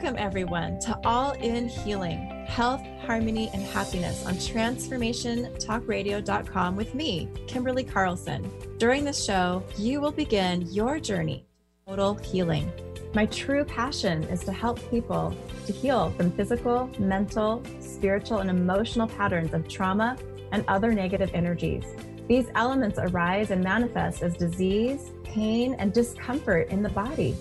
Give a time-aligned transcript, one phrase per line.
[0.00, 7.82] Welcome, everyone, to All in Healing Health, Harmony, and Happiness on TransformationTalkRadio.com with me, Kimberly
[7.82, 8.48] Carlson.
[8.78, 11.44] During this show, you will begin your journey
[11.84, 12.70] to total healing.
[13.12, 19.08] My true passion is to help people to heal from physical, mental, spiritual, and emotional
[19.08, 20.16] patterns of trauma
[20.52, 21.82] and other negative energies.
[22.28, 27.36] These elements arise and manifest as disease, pain, and discomfort in the body.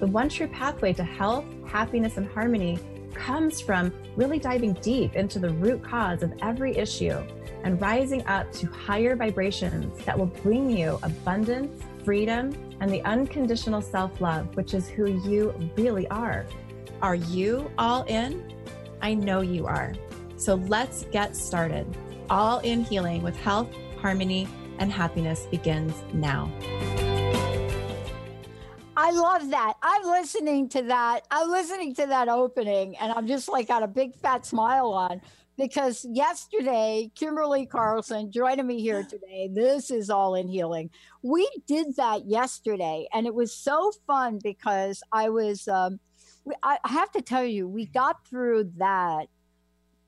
[0.00, 2.78] The one true pathway to health, happiness, and harmony
[3.14, 7.20] comes from really diving deep into the root cause of every issue
[7.64, 13.82] and rising up to higher vibrations that will bring you abundance, freedom, and the unconditional
[13.82, 16.46] self love, which is who you really are.
[17.02, 18.52] Are you all in?
[19.02, 19.94] I know you are.
[20.36, 21.86] So let's get started.
[22.30, 23.68] All in healing with health,
[24.00, 24.48] harmony,
[24.78, 26.52] and happiness begins now.
[29.00, 29.74] I love that.
[29.80, 31.20] I'm listening to that.
[31.30, 35.20] I'm listening to that opening, and I'm just like got a big fat smile on
[35.56, 39.50] because yesterday, Kimberly Carlson joining me here today.
[39.52, 40.90] This is all in healing.
[41.22, 45.68] We did that yesterday, and it was so fun because I was.
[45.68, 46.00] Um,
[46.64, 49.28] I have to tell you, we got through that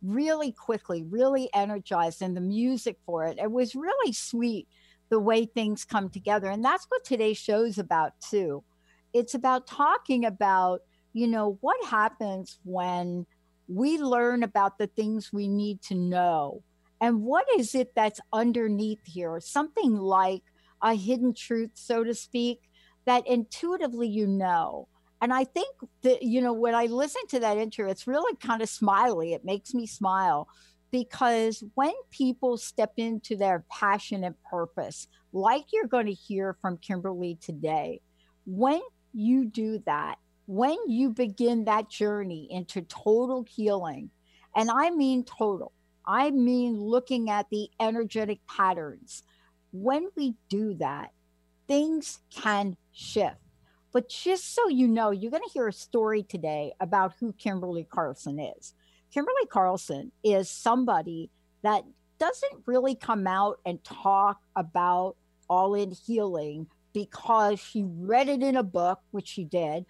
[0.03, 3.39] really quickly, really energized, and the music for it.
[3.39, 4.67] It was really sweet
[5.11, 8.65] the way things come together, and that's what today's show is about too
[9.13, 13.27] it's about talking about, you know, what happens when
[13.69, 16.63] we learn about the things we need to know.
[17.01, 19.41] And what is it that's underneath here?
[19.41, 20.43] Something like
[20.83, 22.61] a hidden truth, so to speak,
[23.07, 24.89] that intuitively you know.
[25.23, 28.63] And I think that, you know, when I listen to that intro, it's really kind
[28.63, 29.33] of smiley.
[29.33, 30.49] It makes me smile
[30.91, 36.79] because when people step into their passion and purpose, like you're going to hear from
[36.79, 38.01] Kimberly today,
[38.47, 38.81] when
[39.13, 44.11] you do that, when you begin that journey into total healing,
[44.57, 45.73] and I mean total,
[46.07, 49.23] I mean looking at the energetic patterns,
[49.73, 51.13] when we do that,
[51.69, 53.37] things can shift.
[53.93, 57.85] But just so you know, you're going to hear a story today about who Kimberly
[57.85, 58.75] Carlson is.
[59.13, 61.31] Kimberly Carlson is somebody
[61.63, 61.85] that
[62.19, 65.17] doesn't really come out and talk about
[65.49, 69.87] all in healing because she read it in a book, which she did,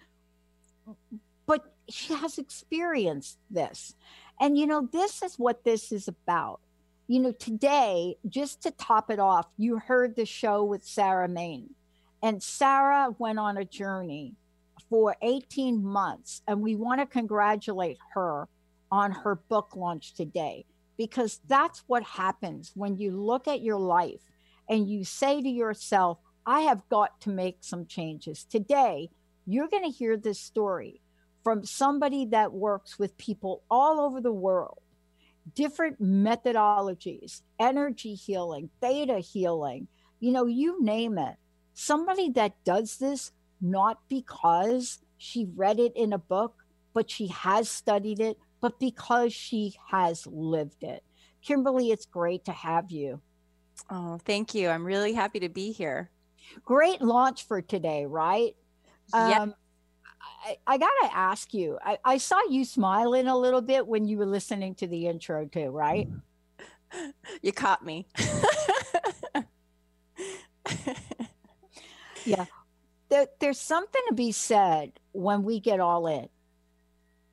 [1.45, 3.95] but she has experienced this.
[4.39, 6.59] And, you know, this is what this is about.
[7.07, 11.71] You know, today, just to top it off, you heard the show with Sarah Main.
[12.23, 14.35] And Sarah went on a journey
[14.89, 16.41] for 18 months.
[16.47, 18.47] And we want to congratulate her
[18.91, 20.65] on her book launch today
[20.97, 24.21] because that's what happens when you look at your life
[24.69, 28.43] and you say to yourself, I have got to make some changes.
[28.43, 29.09] Today,
[29.45, 31.01] you're going to hear this story
[31.43, 34.79] from somebody that works with people all over the world,
[35.55, 39.87] different methodologies, energy healing, theta healing,
[40.19, 41.35] you know, you name it.
[41.73, 46.55] Somebody that does this not because she read it in a book,
[46.93, 51.03] but she has studied it, but because she has lived it.
[51.41, 53.21] Kimberly, it's great to have you.
[53.89, 54.69] Oh, thank you.
[54.69, 56.11] I'm really happy to be here.
[56.65, 58.55] Great launch for today, right?
[59.13, 59.41] Yeah.
[59.41, 59.55] Um,
[60.45, 64.07] I, I got to ask you, I, I saw you smiling a little bit when
[64.07, 66.07] you were listening to the intro, too, right?
[67.41, 68.05] You caught me.
[72.25, 72.45] yeah.
[73.07, 76.27] There, there's something to be said when we get all in,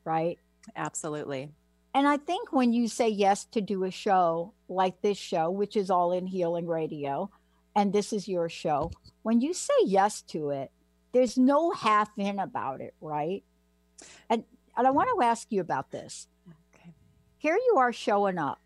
[0.05, 0.39] right?
[0.77, 1.51] Absolutely.
[1.95, 5.77] And I think when you say yes to do a show like this show, which
[5.77, 7.31] is all in healing radio,
[7.75, 8.91] and this is your show,
[9.23, 10.71] when you say yes to it,
[11.13, 13.43] there's no half in about it, right?
[14.29, 14.45] And
[14.77, 16.29] and I want to ask you about this.
[16.75, 16.95] Okay.
[17.39, 18.61] Here you are showing up.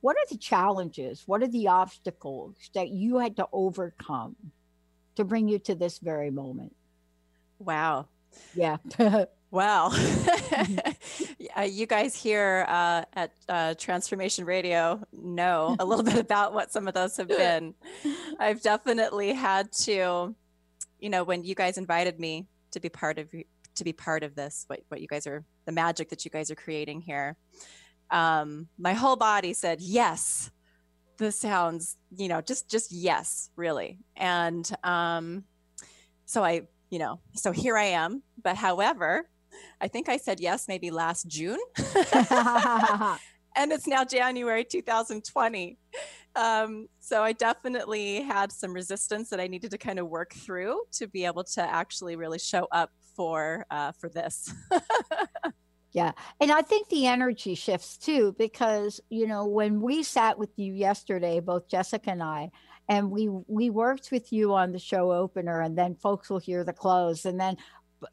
[0.00, 1.22] What are the challenges?
[1.26, 4.36] What are the obstacles that you had to overcome
[5.14, 6.74] to bring you to this very moment?
[7.58, 8.08] Wow.
[8.54, 8.78] Yeah.
[9.50, 9.90] Wow.
[9.90, 10.93] Mm-hmm.
[11.56, 16.72] Uh, you guys here uh, at uh, Transformation Radio know a little bit about what
[16.72, 17.74] some of those have been.
[18.38, 20.34] I've definitely had to,
[20.98, 24.34] you know, when you guys invited me to be part of to be part of
[24.34, 27.36] this, what what you guys are, the magic that you guys are creating here.
[28.10, 30.50] Um, my whole body said yes.
[31.16, 33.98] This sounds, you know, just just yes, really.
[34.16, 35.44] And um,
[36.24, 38.22] so I, you know, so here I am.
[38.42, 39.28] But however,
[39.80, 41.58] I think I said yes maybe last June.
[43.56, 45.78] and it's now January 2020.
[46.36, 50.82] um, so I definitely had some resistance that I needed to kind of work through
[50.92, 54.52] to be able to actually really show up for uh, for this.
[55.92, 60.50] yeah, and I think the energy shifts too because you know when we sat with
[60.56, 62.50] you yesterday, both Jessica and I,
[62.88, 66.64] and we we worked with you on the show opener, and then folks will hear
[66.64, 67.56] the close, and then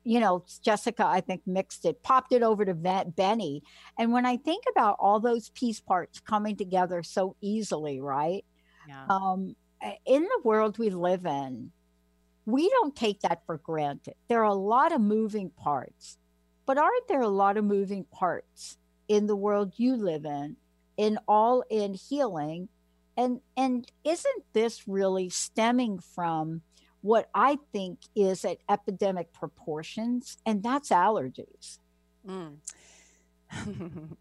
[0.04, 3.64] you know, Jessica, I think, mixed it, popped it over to Benny.
[3.98, 8.46] And when I think about all those piece parts coming together so easily, right?
[8.88, 9.06] Yeah.
[9.10, 9.56] Um,
[10.06, 11.72] in the world we live in,
[12.46, 14.16] we don't take that for granted.
[14.28, 16.18] There are a lot of moving parts,
[16.66, 20.56] but aren't there a lot of moving parts in the world you live in,
[20.98, 22.70] in all in healing?
[23.18, 26.62] And and isn't this really stemming from
[27.02, 31.80] what I think is at epidemic proportions, and that's allergies.
[32.28, 32.58] Mm.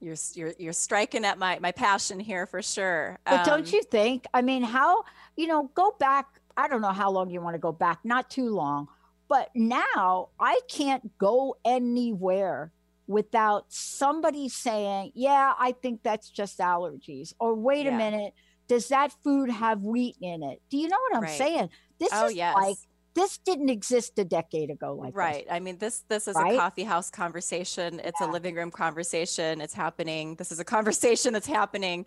[0.00, 3.18] you're, you're you're striking at my my passion here for sure.
[3.24, 4.26] But um, don't you think?
[4.34, 5.04] I mean, how
[5.36, 5.70] you know?
[5.74, 6.26] Go back.
[6.56, 8.00] I don't know how long you want to go back.
[8.04, 8.88] Not too long.
[9.28, 12.72] But now I can't go anywhere
[13.06, 17.94] without somebody saying, "Yeah, I think that's just allergies," or "Wait yeah.
[17.94, 18.34] a minute."
[18.68, 20.62] Does that food have wheat in it?
[20.70, 21.36] Do you know what I'm right.
[21.38, 21.68] saying?
[21.98, 22.54] This oh, is yes.
[22.54, 22.76] like
[23.14, 25.44] this didn't exist a decade ago like right.
[25.44, 25.52] This.
[25.52, 26.54] i mean this this is right?
[26.54, 28.00] a coffee house conversation.
[28.02, 28.30] It's yeah.
[28.30, 29.60] a living room conversation.
[29.60, 30.34] It's happening.
[30.36, 32.06] This is a conversation that's happening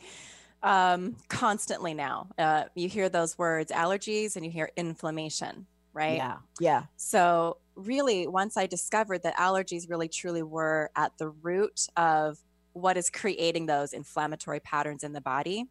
[0.64, 2.28] um, constantly now.
[2.38, 6.18] Uh, you hear those words allergies and you hear inflammation right?
[6.18, 6.38] Yeah.
[6.60, 6.84] Yeah.
[6.98, 12.38] So really once i discovered that allergies really truly were at the root of
[12.74, 15.66] what is creating those inflammatory patterns in the body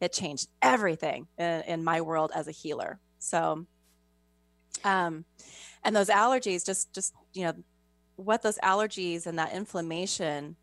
[0.00, 3.66] it changed everything in, in my world as a healer so,
[4.82, 5.24] um,
[5.84, 7.54] and those allergies, just just you know,
[8.16, 10.56] what those allergies and that inflammation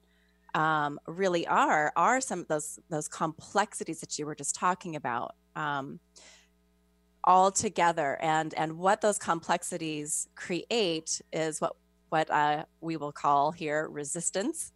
[0.53, 5.35] um, really are are some of those those complexities that you were just talking about.
[5.55, 5.99] Um,
[7.23, 11.75] all together and and what those complexities create is what
[12.09, 14.71] what uh, we will call here resistance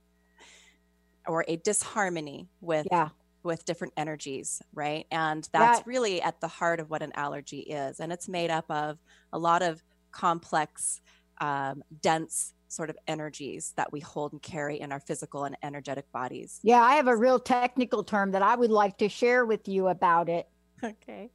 [1.28, 3.10] or a disharmony with yeah
[3.44, 5.06] with different energies, right?
[5.12, 8.00] And that's that, really at the heart of what an allergy is.
[8.00, 9.00] And it's made up of
[9.34, 11.02] a lot of complex,
[11.40, 16.10] um, dense sort of energies that we hold and carry in our physical and energetic
[16.12, 16.60] bodies.
[16.64, 19.88] Yeah, I have a real technical term that I would like to share with you
[19.88, 20.48] about it.
[20.84, 21.30] Okay.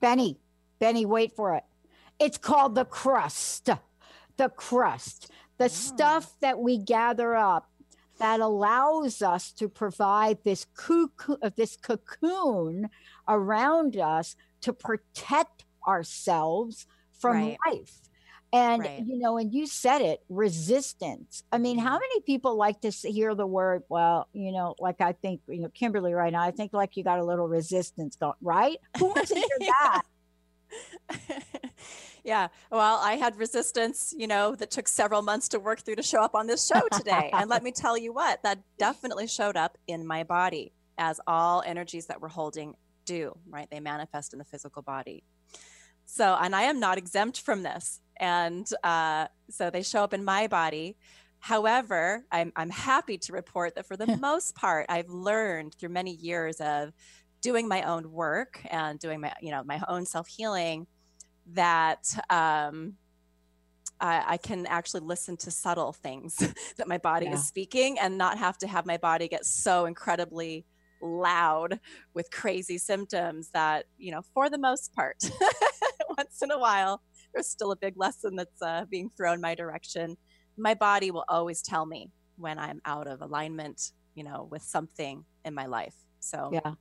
[0.00, 0.38] Benny,
[0.78, 1.64] Benny, wait for it.
[2.20, 3.70] It's called the crust.
[4.36, 5.32] The crust.
[5.58, 5.68] The oh.
[5.68, 7.68] stuff that we gather up
[8.18, 12.88] that allows us to provide this cocoon, uh, this cocoon
[13.28, 17.58] around us to protect ourselves from right.
[17.66, 18.00] life.
[18.52, 19.02] And right.
[19.04, 21.42] you know, and you said it, resistance.
[21.50, 22.02] I mean, how mm-hmm.
[22.02, 23.82] many people like to hear the word?
[23.88, 26.42] Well, you know, like I think you know, Kimberly right now.
[26.42, 28.76] I think like you got a little resistance going, right?
[28.98, 30.02] Who wants to hear that?
[32.24, 32.48] yeah.
[32.70, 36.22] Well, I had resistance, you know, that took several months to work through to show
[36.22, 37.30] up on this show today.
[37.32, 41.62] and let me tell you what, that definitely showed up in my body as all
[41.66, 42.74] energies that we're holding
[43.04, 43.68] do, right?
[43.70, 45.22] They manifest in the physical body.
[46.06, 48.00] So, and I am not exempt from this.
[48.18, 50.96] And uh, so they show up in my body.
[51.40, 56.14] However, I'm, I'm happy to report that for the most part, I've learned through many
[56.14, 56.92] years of
[57.42, 60.86] doing my own work and doing my, you know, my own self healing
[61.52, 62.94] that um,
[64.00, 66.36] I, I, can actually listen to subtle things
[66.76, 67.34] that my body yeah.
[67.34, 70.64] is speaking and not have to have my body get so incredibly
[71.02, 71.78] loud
[72.14, 75.16] with crazy symptoms that, you know, for the most part,
[76.16, 80.16] once in a while, there's still a big lesson that's uh, being thrown my direction.
[80.56, 85.24] My body will always tell me when I'm out of alignment, you know, with something
[85.44, 85.94] in my life.
[86.24, 86.74] So, yeah.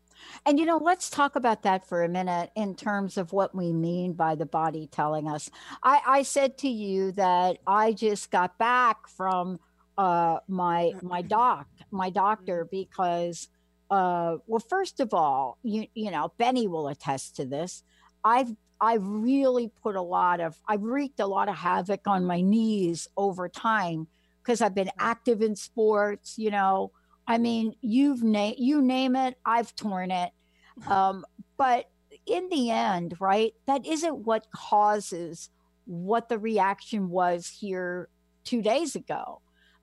[0.46, 3.74] And you know, let's talk about that for a minute in terms of what we
[3.74, 5.50] mean by the body telling us.
[5.84, 9.60] I, I said to you that I just got back from
[9.98, 13.50] uh, my my doc, my doctor, because
[13.92, 17.84] uh, well, first of all, you you know, Benny will attest to this.
[18.24, 22.42] I've I've really put a lot of I've wreaked a lot of havoc on my
[22.42, 24.08] knees over time
[24.42, 26.92] because I've been active in sports, you know,
[27.27, 30.32] I mean, you've na- you name it, I've torn it.
[30.88, 31.25] Um,
[31.58, 31.89] but
[32.25, 35.50] in the end, right, that isn't what causes
[35.86, 38.10] what the reaction was here
[38.44, 39.42] two days ago.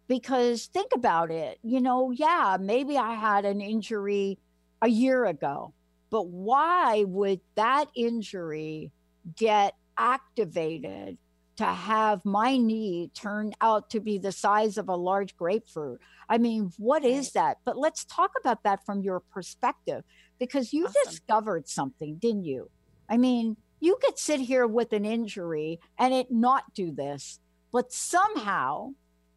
[0.08, 4.38] Because think about it, you know, yeah, maybe I had an injury
[4.82, 5.72] a year ago,
[6.10, 8.90] but why would that injury
[9.36, 11.18] get activated
[11.60, 16.00] to have my knee turn out to be the size of a large grapefruit.
[16.26, 17.58] I mean, what is that?
[17.66, 20.02] But let's talk about that from your perspective
[20.38, 21.02] because you Awesome.
[21.04, 22.70] discovered something, didn't you?
[23.10, 27.40] I mean, you could sit here with an injury and it not do this,
[27.70, 28.94] but somehow,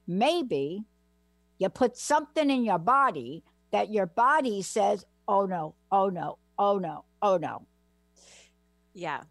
[0.08, 0.86] maybe
[1.58, 6.78] you put something in your body that your body says, oh no, oh no, oh
[6.78, 7.68] no, oh no.
[8.94, 9.24] Yeah.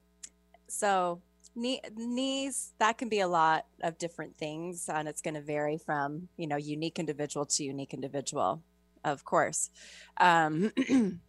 [0.68, 1.22] So
[1.54, 5.78] knee, knees, that can be a lot of different things, and it's going to vary
[5.78, 8.62] from you know unique individual to unique individual,
[9.04, 9.70] of course.
[10.18, 10.72] Um,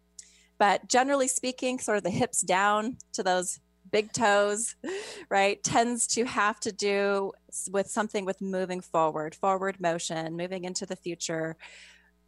[0.58, 4.74] but generally speaking, sort of the hips down to those big toes,
[5.28, 7.32] right, tends to have to do
[7.70, 11.56] with something with moving forward, forward motion, moving into the future.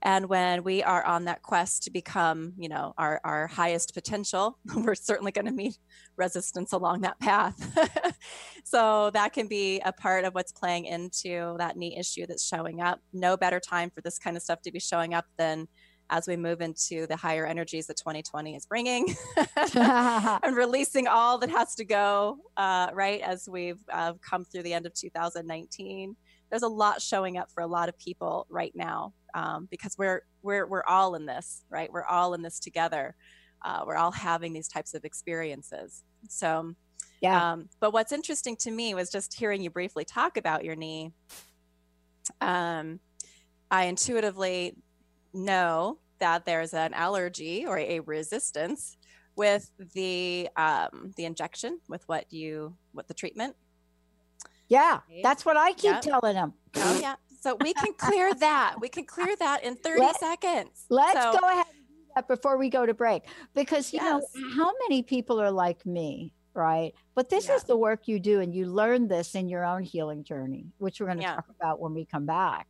[0.02, 4.58] And when we are on that quest to become, you know, our, our highest potential,
[4.76, 5.78] we're certainly going to meet
[6.16, 8.16] resistance along that path.
[8.64, 12.80] so that can be a part of what's playing into that knee issue that's showing
[12.80, 13.00] up.
[13.12, 15.66] No better time for this kind of stuff to be showing up than
[16.10, 19.14] as we move into the higher energies that 2020 is bringing
[19.74, 24.72] and releasing all that has to go, uh, right, as we've uh, come through the
[24.72, 26.16] end of 2019.
[26.50, 30.22] There's a lot showing up for a lot of people right now um, because we're
[30.42, 31.92] we're we're all in this, right?
[31.92, 33.14] We're all in this together.
[33.64, 36.04] Uh, we're all having these types of experiences.
[36.28, 36.74] So,
[37.20, 37.52] yeah.
[37.52, 41.12] um, but what's interesting to me was just hearing you briefly talk about your knee.
[42.40, 43.00] Um,
[43.70, 44.76] I intuitively
[45.32, 48.96] know that there's an allergy or a resistance
[49.36, 53.54] with the um, the injection with what you what the treatment
[54.68, 55.00] yeah.
[55.22, 56.02] That's what I keep Yep.
[56.02, 56.52] telling them.
[56.76, 60.84] oh yeah so we can clear that we can clear that in 30 Let- seconds
[60.90, 63.22] Let's So- go ahead and do that before we go to break.
[63.54, 64.20] Because, you know,
[64.56, 66.92] how many people are like me, right?
[67.14, 67.56] But this Yeah.
[67.56, 70.98] is the work you do, and you learn this in your own healing journey, which
[71.00, 71.34] we're going to Yeah.
[71.36, 72.66] talk about when we come back.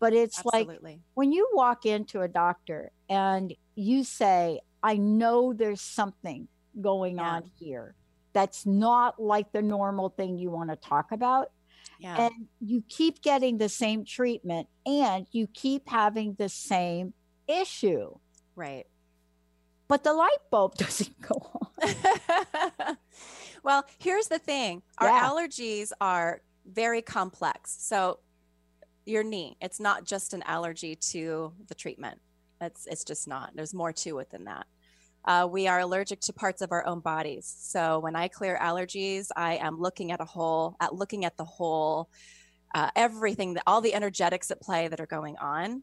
[0.00, 0.68] But it's like
[1.14, 6.48] when you walk into a doctor and you say, I know there's something
[6.80, 7.30] going Yeah.
[7.36, 7.94] on here
[8.36, 11.46] that's not like the normal thing you want to talk about
[11.98, 17.14] yeah and you keep getting the same treatment and you keep having the same
[17.48, 18.08] issue
[18.54, 18.86] right
[19.88, 21.66] but the light bulb doesn't go on
[23.62, 25.28] well, here's the thing our Yeah.
[25.28, 27.76] allergies are very complex.
[27.80, 28.20] So,
[29.04, 32.18] your knee, it's not just an allergy to the treatment.
[32.60, 33.52] It's, it's just not.
[33.54, 34.66] There's more to it than that.
[35.26, 37.52] Uh, we are allergic to parts of our own bodies.
[37.58, 41.44] So, when I clear allergies, I am looking at a whole, at looking at the
[41.44, 42.08] whole,
[42.74, 45.82] uh, everything, that, all the energetics at play that are going on.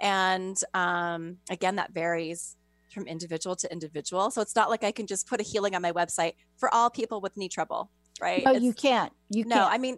[0.00, 2.56] And um, again, that varies
[2.92, 4.30] from individual to individual.
[4.30, 6.90] So it's not like I can just put a healing on my website for all
[6.90, 8.44] people with knee trouble, right?
[8.44, 9.96] no It's- you can't you no, can't I mean,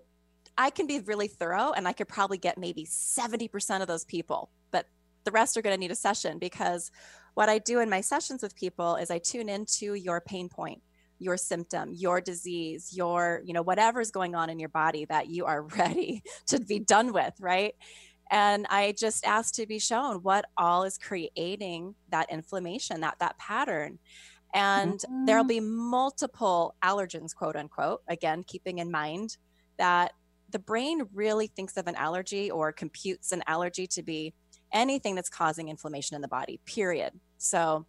[0.59, 4.51] I can be really thorough and I could probably get maybe 70% of those people,
[4.71, 4.87] but
[5.25, 6.91] the rest are going to need a session because
[7.35, 10.83] what I do in my sessions with people is I tune into your pain point,
[11.19, 15.45] your symptom, your disease, your, you know, whatever's going on in your body that you
[15.45, 17.75] are ready to be done with, right?
[18.31, 23.39] And I just ask to be shown what all is creating that inflammation, that that
[23.39, 23.99] pattern.
[24.55, 25.49] And there'll Mhm.
[25.49, 29.37] be multiple allergens, quote unquote, again, keeping in mind
[29.79, 30.13] that
[30.49, 34.35] the brain really thinks of an allergy or computes an allergy to be
[34.73, 37.13] anything that's causing inflammation in the body, period.
[37.39, 37.87] So,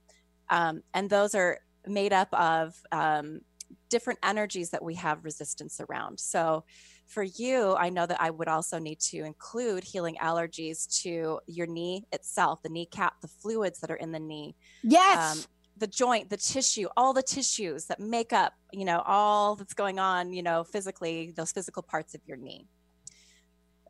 [0.50, 3.42] um, and those are made up of um,
[3.90, 6.20] different energies that we have resistance around.
[6.20, 6.64] So,
[7.08, 11.68] for you, I know that I would also need to include healing allergies to your
[11.68, 16.30] knee itself, the kneecap, the fluids that are in the knee, yes um, the joint,
[16.30, 20.44] the tissue, all the tissues that make up, you know, all that's going on, you
[20.44, 22.68] know, physically, those physical parts of your knee.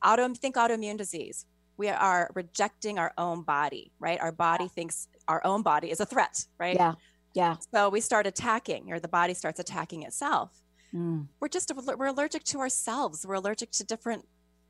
[0.03, 1.45] Auto, think autoimmune disease.
[1.81, 4.19] We are rejecting our own body, right?
[4.21, 6.75] Our body thinks our own body is a threat, right?
[6.75, 6.93] yeah
[7.33, 10.51] yeah So we start attacking, or the body starts attacking itself.
[10.93, 11.25] Mm.
[11.39, 13.25] We're just we're allergic to ourselves.
[13.25, 14.27] We're allergic to different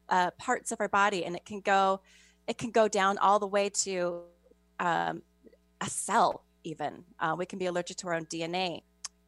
[0.08, 2.00] uh, parts of our body, and it can go,
[2.48, 4.22] it can go down all the way to
[4.80, 5.22] um,
[5.82, 6.46] a cell.
[6.64, 8.84] Even uh, we can be allergic to our own DNA,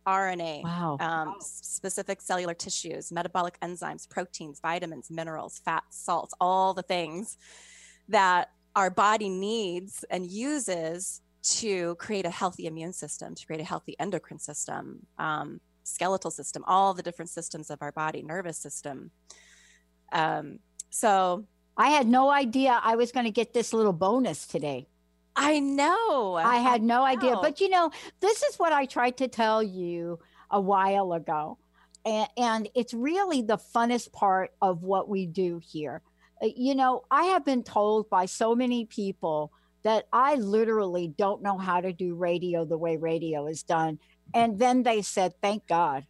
[0.08, 6.74] RNA, wow um, s- specific cellular tissues, metabolic enzymes, proteins, vitamins, minerals, fats, salts, all
[6.74, 7.38] the things
[8.10, 13.65] that our body needs and uses to create a healthy immune system, to create a
[13.65, 19.12] healthy endocrine system, um, skeletal system, all the different systems of our body, nervous system.
[20.12, 21.45] Um, so
[21.75, 24.88] i had no idea i was going to get this little bonus today
[25.36, 26.36] I know.
[26.36, 27.31] I had no idea.
[27.31, 27.41] know.
[27.41, 30.19] But you know, this is what I tried to tell you
[30.51, 31.57] a while ago.
[32.05, 36.01] And, and it's really the funnest part of what we do here.
[36.42, 39.52] Uh, You know, I have been told by so many people
[39.84, 44.00] that I literally don't know how to do radio the way radio is done.
[44.34, 46.06] And then they said, thank God.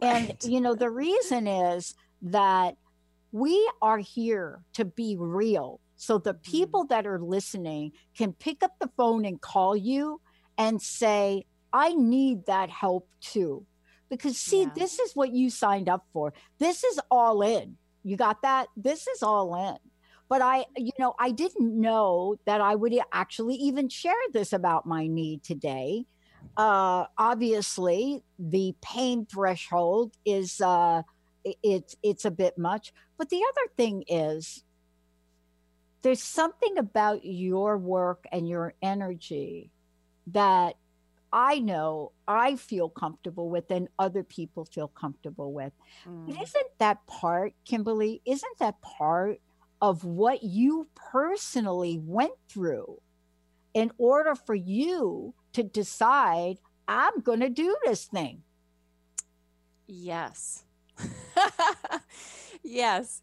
[0.00, 2.76] And, you know, the reason is that
[3.32, 5.80] we are here to be real.
[5.96, 6.50] So the Mm-hmm.
[6.50, 10.20] people that are listening can pick up the phone and call you
[10.56, 13.66] and say, I need that help too.
[14.08, 14.70] Because see, Yeah.
[14.76, 16.32] this is what you signed up for.
[16.58, 17.76] This is all in.
[18.06, 18.68] You got that?
[18.76, 19.78] This is all in.
[20.28, 24.86] But I, you know, I didn't know that I would actually even share this about
[24.86, 26.06] my knee today.
[26.56, 31.02] Uh, obviously, the pain threshold is uh,
[31.64, 32.92] it's it's a bit much.
[33.18, 34.62] But the other thing is,
[36.02, 39.72] there's something about your work and your energy
[40.28, 40.76] that
[41.32, 45.72] I know I feel comfortable with and other people feel comfortable with.
[46.08, 46.26] Mm.
[46.26, 49.40] But isn't that part, Kimberly, isn't that part
[49.82, 53.00] of what you personally went through
[53.74, 58.42] in order for you to decide, I'm going to do this thing?
[59.86, 60.64] Yes.
[62.62, 63.22] yes.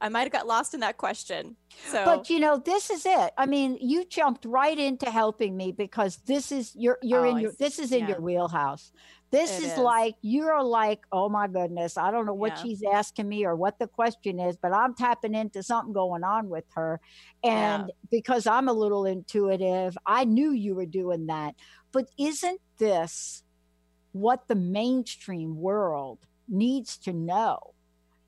[0.00, 1.56] I might have got lost in that question.
[1.86, 3.32] So But you know, this is it.
[3.36, 7.38] I mean, you jumped right into helping me because this is you're you're Oh, in
[7.38, 8.08] your this is in yeah.
[8.08, 8.92] your wheelhouse.
[9.30, 9.78] This is, is.
[9.78, 12.62] like you're like, oh my goodness, I don't know what Yeah.
[12.62, 16.48] she's asking me or what the question is, but I'm tapping into something going on
[16.48, 17.00] with her.
[17.44, 17.76] Yeah.
[17.84, 21.54] And because I'm a little intuitive, I knew you were doing that.
[21.92, 23.44] But isn't this
[24.12, 27.74] what the mainstream world needs to know?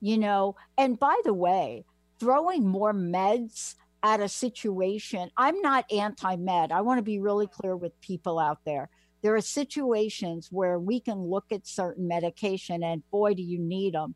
[0.03, 1.85] You know, and by the way,
[2.19, 6.73] throwing more meds at a situation, I'm not anti med.
[6.73, 8.89] I want to be really clear with people out there.
[9.21, 13.93] There are situations where we can look at certain medication and boy, do you need
[13.93, 14.15] them.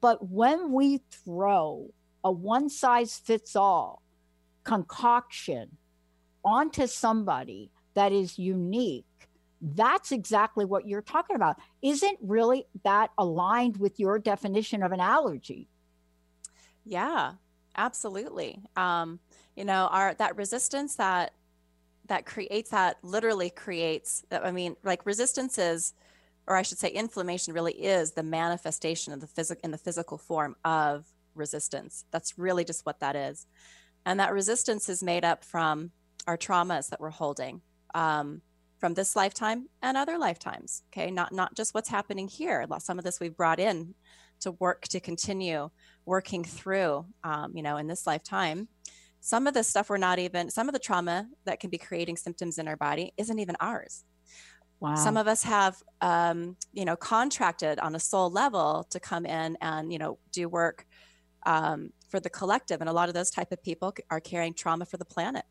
[0.00, 4.02] But when we throw a one size fits all
[4.64, 5.76] concoction
[6.44, 9.06] onto somebody that is unique,
[9.62, 11.56] that's exactly what you're talking about.
[11.82, 15.68] Isn't really that aligned with your definition of an allergy?
[16.84, 17.34] Yeah,
[17.76, 18.60] absolutely.
[18.76, 19.20] Um,
[19.56, 21.32] you know, our that resistance that
[22.08, 25.94] that creates that literally creates I mean, like resistance is
[26.48, 30.18] or I should say inflammation really is the manifestation of the physical in the physical
[30.18, 32.04] form of resistance.
[32.10, 33.46] That's really just what that is.
[34.04, 35.92] And that resistance is made up from
[36.26, 37.62] our traumas that we're holding.
[37.94, 38.42] Um,
[38.82, 41.08] from this lifetime and other lifetimes okay?
[41.08, 42.66] Not not just what's happening here.
[42.80, 43.94] Some of this we've brought in
[44.40, 45.70] to work to continue
[46.04, 48.66] working through um, you know in this lifetime.
[49.20, 52.16] Some of the stuff we're not even some of the trauma that can be creating
[52.16, 54.02] symptoms in our body isn't even ours.
[54.80, 54.96] Wow.
[54.96, 59.56] some of us have um, you know contracted on a soul level to come in
[59.60, 60.86] and you know do work
[61.46, 62.80] um, for the collective.
[62.80, 65.44] And a lot of those type of people are carrying trauma for the planet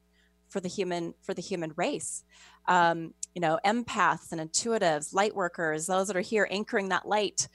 [0.52, 2.24] for the human for the human race.
[2.68, 7.48] Um, you know empaths and intuitives light workers those that are here anchoring that light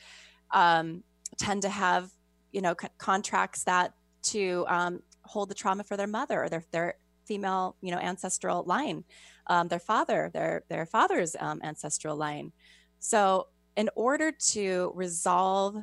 [0.53, 1.05] um,
[1.37, 2.11] tend to have
[2.51, 6.65] you know c- contracts that to um, hold the trauma for their mother or their,
[6.73, 6.95] their
[7.27, 9.05] female you know ancestral line.
[9.49, 12.53] Um, their father their their father's um, ancestral line.
[12.99, 15.77] So in order to resolve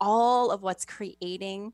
[0.00, 1.72] all of what's creating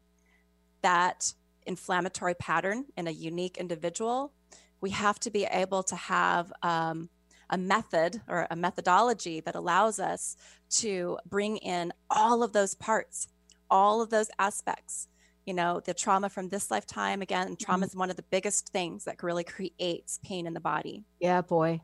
[0.83, 1.33] that
[1.67, 4.33] inflammatory pattern in a unique individual
[4.81, 7.09] we have to be able to have um,
[7.51, 10.37] a method or a methodology that allows us
[10.71, 13.29] to bring in all of those parts,
[13.71, 15.09] all of those aspects.
[15.47, 19.05] You know, the trauma from this lifetime, again, trauma is one of the biggest things
[19.05, 21.05] that really creates pain in the body.
[21.21, 21.81] yeah, boy.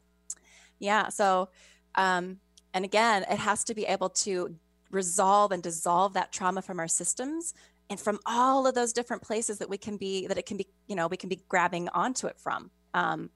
[0.78, 1.08] Yeah.
[1.08, 1.48] So,
[1.94, 2.38] um,
[2.74, 4.54] and again, it has to be able to
[4.90, 7.54] resolve and dissolve that trauma from our systems
[7.90, 10.66] and from all of those different places that we can be, that it can be,
[10.86, 12.70] you know, we can be grabbing onto it from.
[12.94, 13.30] Um,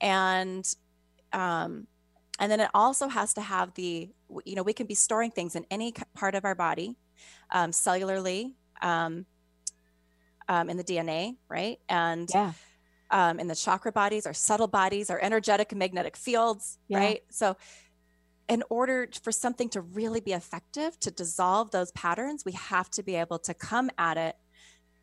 [0.00, 0.64] and,
[1.32, 1.86] um,
[2.38, 4.10] and then it also has to have the,
[4.44, 6.96] you know, we can be storing things in any part of our body,
[7.50, 9.26] um, cellularly, um,
[10.48, 11.78] um, in the DNA, right?
[11.88, 12.52] And Yeah.
[13.10, 16.98] um, in the chakra bodies, our subtle bodies, our energetic and magnetic fields, Yeah.
[16.98, 17.22] right?
[17.30, 17.56] So,
[18.46, 23.02] in order for something to really be effective, to dissolve those patterns, we have to
[23.02, 24.36] be able to come at it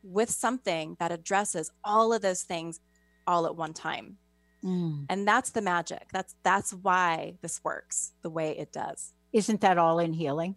[0.04, 2.80] with something that addresses all of those things
[3.28, 4.18] all at one time.
[4.64, 5.06] Mm.
[5.10, 6.08] And that's the magic.
[6.14, 9.14] That's that's why this works the way it does.
[9.34, 10.56] Isn't that all in healing?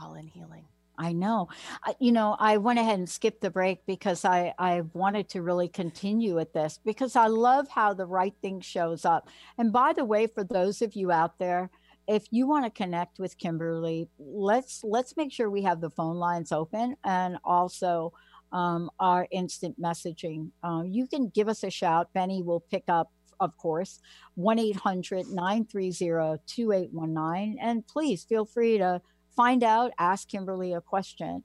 [0.00, 0.64] All in healing.
[0.98, 1.48] I know.
[1.84, 5.42] I, you know, I went ahead and skipped the break because I, I wanted to
[5.42, 9.28] really continue with this because I love how the right thing shows up.
[9.58, 11.70] And by the way, for those of you out there,
[12.08, 16.16] if you want to connect with Kimberly, let's let's make sure we have the phone
[16.16, 18.12] lines open and also
[18.52, 20.50] um, our instant messaging.
[20.62, 22.12] Uh, you can give us a shout.
[22.12, 24.00] Benny will pick up, of course,
[24.34, 27.58] 1 800 930 2819.
[27.60, 29.00] And please feel free to
[29.34, 31.44] find out, ask Kimberly a question.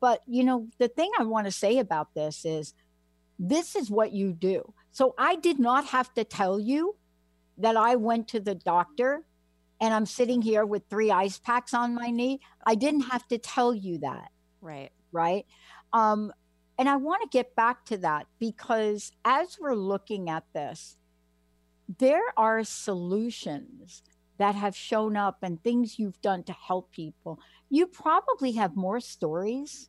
[0.00, 2.74] But, you know, the thing I want to say about this is
[3.38, 4.72] this is what you do.
[4.92, 6.96] So I did not have to tell you
[7.58, 9.24] that I went to the doctor
[9.80, 12.40] and I'm sitting here with three ice packs on my knee.
[12.64, 14.30] I didn't have to tell you that.
[14.60, 14.90] Right.
[15.12, 15.46] Right.
[15.94, 16.32] Um,
[16.76, 20.96] and I want to get back to that because as we're looking at this,
[21.98, 24.02] there are solutions
[24.38, 27.38] that have shown up and things you've done to help people.
[27.70, 29.88] You probably have more stories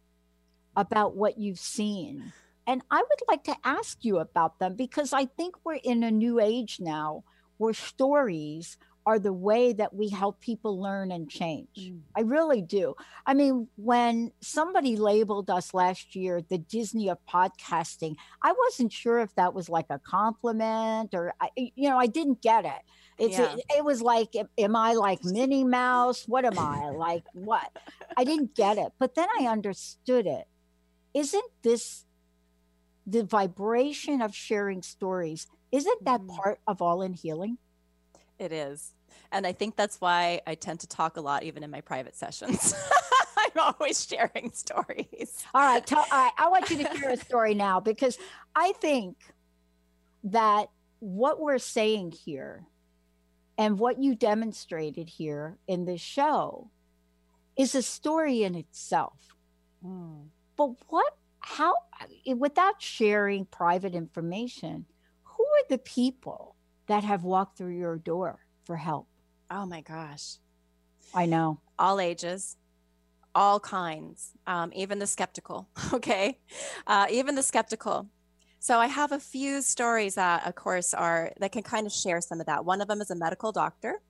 [0.78, 2.32] about what you've seen.
[2.68, 6.12] And I would like to ask you about them because I think we're in a
[6.12, 7.24] new age now
[7.58, 11.68] where stories are the way that we help people learn and change.
[11.78, 12.00] Mm.
[12.18, 12.96] I really do.
[13.26, 19.20] I mean, when somebody labeled us last year the Disney of podcasting, I wasn't sure
[19.20, 22.82] if that was like a compliment or, you know, I didn't get it.
[23.18, 23.54] It's yeah.
[23.54, 26.28] it, it, was like, am I like Minnie Mouse?
[26.28, 27.24] What am I like?
[27.34, 27.72] What?
[28.18, 30.48] I didn't get it, but then I understood it.
[31.14, 32.06] Isn't this
[33.06, 35.48] the vibration of sharing stories?
[35.72, 36.36] Isn't that mm.
[36.36, 37.58] part of all in healing?
[38.40, 38.94] It is.
[39.32, 42.16] And I think that's why I tend to talk a lot, even in my private
[42.16, 42.74] sessions.
[43.38, 45.44] I'm always sharing stories.
[45.54, 46.32] All right, tell, all right.
[46.38, 48.18] I want you to share a story now because
[48.56, 49.18] I think
[50.26, 50.70] that
[51.00, 52.66] what we're saying here
[53.58, 56.70] and what you demonstrated here in this show
[57.58, 59.36] is a story in itself.
[59.86, 60.28] Mm.
[60.58, 61.76] But what, how,
[62.36, 64.86] without sharing private information,
[65.24, 66.55] who are the people
[66.88, 69.08] that have walked through your door for help?
[69.50, 70.38] Oh my gosh.
[71.14, 71.60] I know.
[71.78, 72.58] All ages,
[73.34, 75.70] all kinds, um, even the skeptical.
[75.94, 76.40] Okay.
[76.88, 78.10] Uh, even the skeptical.
[78.60, 82.20] So I have a few stories that, of course, are that can kind of share
[82.22, 82.66] some of that.
[82.66, 84.02] One of them is a medical doctor.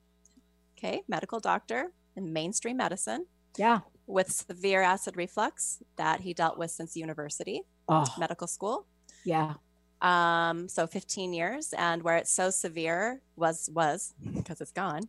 [0.77, 1.03] Okay.
[1.07, 3.25] Medical doctor in mainstream medicine.
[3.57, 3.79] Yeah.
[4.07, 8.05] With severe acid reflux that he dealt with since university, oh.
[8.17, 8.87] medical school.
[9.25, 9.55] Yeah
[10.01, 15.03] um, so 15 years and where it's so severe was was because it's gone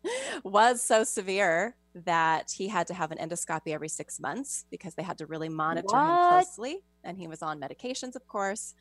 [0.44, 5.02] was so severe that he had to have an endoscopy every six months because they
[5.02, 6.08] had to really monitor what?
[6.08, 8.74] him closely and he was on medications of course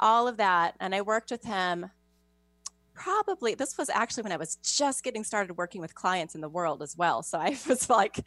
[0.00, 0.74] all of that.
[0.80, 1.90] And i worked with him
[2.94, 6.48] probably this was actually when i was just getting started working with clients in the
[6.48, 7.22] world as well.
[7.22, 8.20] So i was like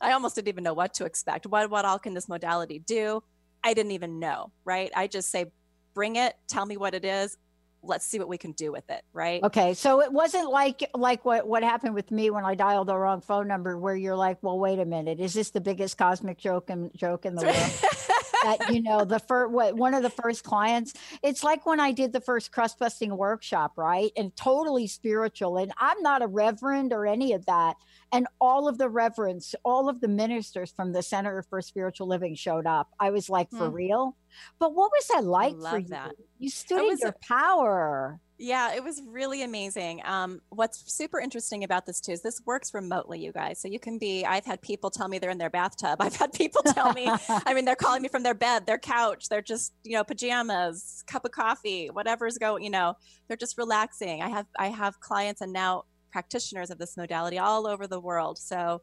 [0.00, 1.46] i almost didn't even know what to expect.
[1.46, 3.22] What what all can this modality do?
[3.64, 4.90] I didn't even know right?
[4.94, 5.46] I just say
[5.94, 7.36] bring it, tell me what it is.
[7.82, 9.42] Let's see what we can do with it, right?
[9.42, 12.96] Okay, so it wasn't like like what what happened with me when I dialed the
[12.96, 16.38] wrong phone number, where you're like, "Well, wait a minute, is this the biggest cosmic
[16.38, 17.56] joke in joke in the world?"
[18.42, 21.92] that you know the first what one of the first clients it's like when i
[21.92, 26.92] did the first crust busting workshop right and totally spiritual and i'm not a reverend
[26.92, 27.76] or any of that
[28.12, 32.34] and all of the reverends all of the ministers from the center for spiritual living
[32.34, 33.74] showed up i was like for hmm.
[33.74, 34.16] real
[34.58, 36.14] but what was that like for you that.
[36.38, 40.00] you stood in your power yeah, it was really amazing.
[40.04, 43.60] Um, what's super interesting about this too is this works remotely, you guys.
[43.60, 45.96] So you can be, I've had people tell me they're in their bathtub.
[46.00, 49.28] I've had people tell me, I mean, they're calling me from their bed, their couch,
[49.28, 52.94] they're just, you know, pajamas, cup of coffee, whatever's going, you know,
[53.26, 54.22] they're just relaxing.
[54.22, 58.38] I have, I have clients and now practitioners of this modality all over the world.
[58.38, 58.82] So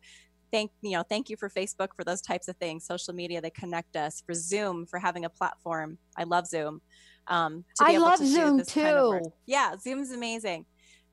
[0.52, 3.52] thank, you know, thank you for Facebook for those types of things, social media, they
[3.52, 5.98] connect us for Zoom, for having a platform.
[6.18, 6.82] I love Zoom
[7.28, 8.82] um, to be I able love to Zoom too.
[8.82, 10.66] Kind of yeah, Zoom's amazing.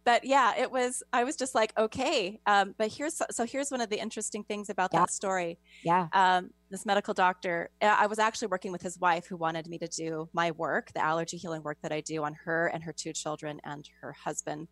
[0.04, 1.02] But yeah, it was.
[1.12, 2.40] I was just like, okay.
[2.46, 5.00] Um, but here's so here's one of the interesting things about yeah.
[5.00, 5.58] that story.
[5.84, 6.08] Yeah.
[6.12, 7.70] Um, this medical doctor.
[7.80, 10.92] Uh, I was actually working with his wife, who wanted me to do my work,
[10.92, 14.12] the allergy healing work that I do on her and her two children and her
[14.12, 14.68] husband.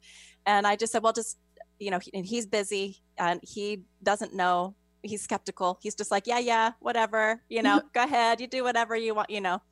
[0.47, 1.39] And I just said, well, just
[1.79, 5.79] you know, and he's busy and he doesn't know he's skeptical.
[5.83, 9.31] He's just like, yeah, yeah, whatever, you know, go ahead, you do whatever you want,
[9.31, 9.63] you know.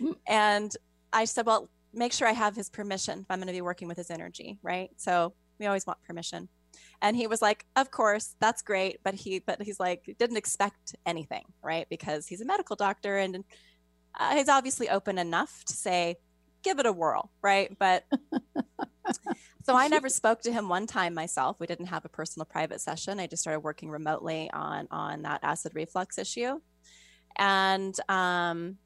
[0.00, 0.16] Mm.
[0.26, 0.72] And
[1.12, 3.88] I said, well, make sure I have his permission if I'm going to be working
[3.88, 4.90] with his energy, right?
[4.96, 6.48] So we always want permission.
[7.00, 10.94] And he was like, of course, that's great, but he but he's like didn't expect
[11.06, 11.86] anything, right?
[11.88, 13.44] Because he's a medical doctor and
[14.18, 16.16] uh, he's obviously open enough to say,
[16.62, 17.76] give it a whirl, right?
[17.78, 18.04] But
[19.64, 21.56] so I never spoke to him one time myself.
[21.58, 23.20] We didn't have a personal private session.
[23.20, 26.60] I just started working remotely on on that acid reflux issue.
[27.36, 28.78] And um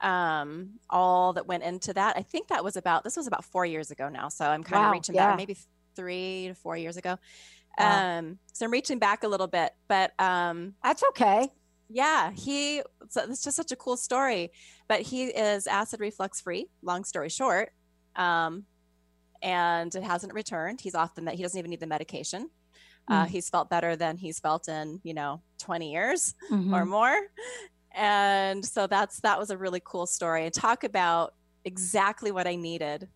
[0.00, 2.16] um, all that went into that.
[2.16, 4.28] I think that was about this was about four years ago now.
[4.28, 5.28] So I'm kind wow, of reaching yeah.
[5.28, 5.56] back, maybe
[5.94, 7.18] three to four years ago.
[7.78, 8.18] Wow.
[8.18, 11.48] Um, so I'm reaching back a little bit, but um, that's okay.
[11.88, 14.52] Yeah, he so it's just such a cool story.
[14.88, 16.66] But he is acid reflux free.
[16.82, 17.70] Long story short,
[18.16, 18.64] um,
[19.42, 20.80] and it hasn't returned.
[20.80, 22.50] He's off the med- he doesn't even need the medication.
[23.08, 23.28] Uh, mm.
[23.28, 26.74] he's felt better than he's felt in you know 20 years mm-hmm.
[26.74, 27.18] or more
[27.94, 30.44] and so that's that was a really cool story.
[30.44, 33.06] And talk about exactly what i needed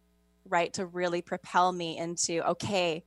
[0.47, 3.03] right to really propel me into okay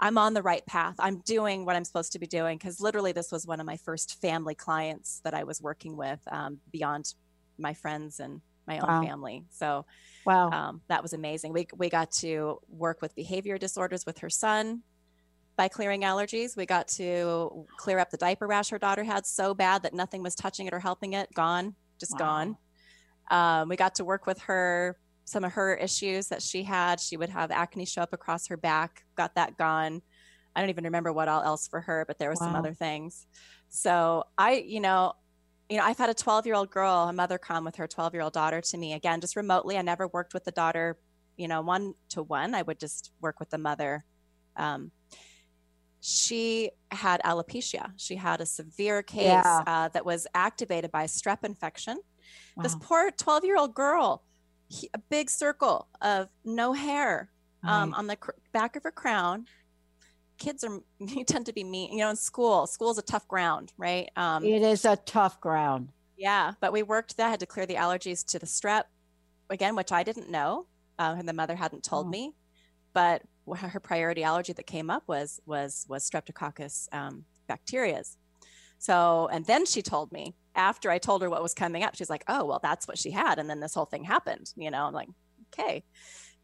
[0.00, 0.94] i'm on the right path.
[0.98, 2.58] I'm doing what i'm supposed to be doing.
[2.58, 6.20] Because literally this was one of my first family clients that i was working with
[6.30, 7.14] um, beyond
[7.58, 9.02] my friends and my own wow.
[9.02, 9.44] family.
[9.50, 9.86] So
[10.24, 10.50] wow.
[10.50, 11.52] um, that was amazing.
[11.52, 14.82] We, we got to work with behavior disorders with her son
[15.56, 16.56] by clearing allergies.
[16.56, 20.22] We got to clear up the diaper rash her daughter had so bad that nothing
[20.22, 21.32] was touching it or helping it.
[21.34, 22.18] Gone, just wow.
[22.18, 22.56] gone.
[23.30, 27.00] Um, we got to work with her, some of her issues that she had.
[27.00, 30.02] She would have acne show up across her back, got that gone.
[30.54, 32.46] I don't even remember what all else for her, but there was wow.
[32.46, 33.26] some other things.
[33.68, 35.14] So I, you know,
[35.68, 38.14] you know, I've had a 12 year old girl, a mother come with her 12
[38.14, 39.76] year old daughter to me again, just remotely.
[39.76, 40.96] I never worked with the daughter,
[41.36, 42.54] you know, one to one.
[42.54, 44.04] I would just work with the mother.
[44.56, 44.92] Um,
[46.08, 47.90] she had alopecia.
[47.96, 49.64] She had a severe case yeah.
[49.66, 51.98] uh, that was activated by strep infection.
[52.54, 52.62] Wow.
[52.62, 54.22] This poor 12 year old girl,
[54.68, 57.32] he, a big circle of no hair
[57.64, 57.98] um, right.
[57.98, 59.46] on the cr- back of her crown.
[60.38, 62.68] Kids are you tend to be mean, you know, in school.
[62.68, 64.08] School is a tough ground, right?
[64.14, 65.88] Um, it is a tough ground.
[66.16, 68.84] Yeah, but we worked that had to clear the allergies to the strep
[69.50, 70.66] again, which I didn't know,
[71.00, 72.10] uh, and the mother hadn't told oh.
[72.10, 72.32] me.
[72.92, 73.22] But
[73.54, 78.16] her priority allergy that came up was was was streptococcus um, bacterias.
[78.78, 82.10] So, and then she told me after I told her what was coming up, she's
[82.10, 84.52] like, "Oh, well, that's what she had," and then this whole thing happened.
[84.56, 85.08] You know, I'm like,
[85.52, 85.84] okay.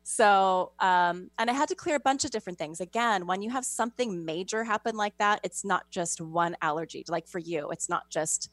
[0.05, 2.81] So, um, and I had to clear a bunch of different things.
[2.81, 7.05] Again, when you have something major happen like that, it's not just one allergy.
[7.09, 8.51] Like for you, it's not just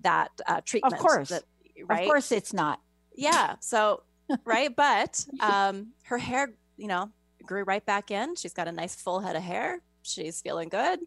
[0.00, 0.94] that uh, treatment.
[0.94, 1.44] Of course, that,
[1.86, 2.02] right?
[2.02, 2.80] Of course, it's not.
[3.16, 3.56] Yeah.
[3.60, 4.02] So,
[4.44, 7.10] right, but um, her hair, you know,
[7.42, 8.36] grew right back in.
[8.36, 9.80] She's got a nice full head of hair.
[10.02, 11.00] She's feeling good,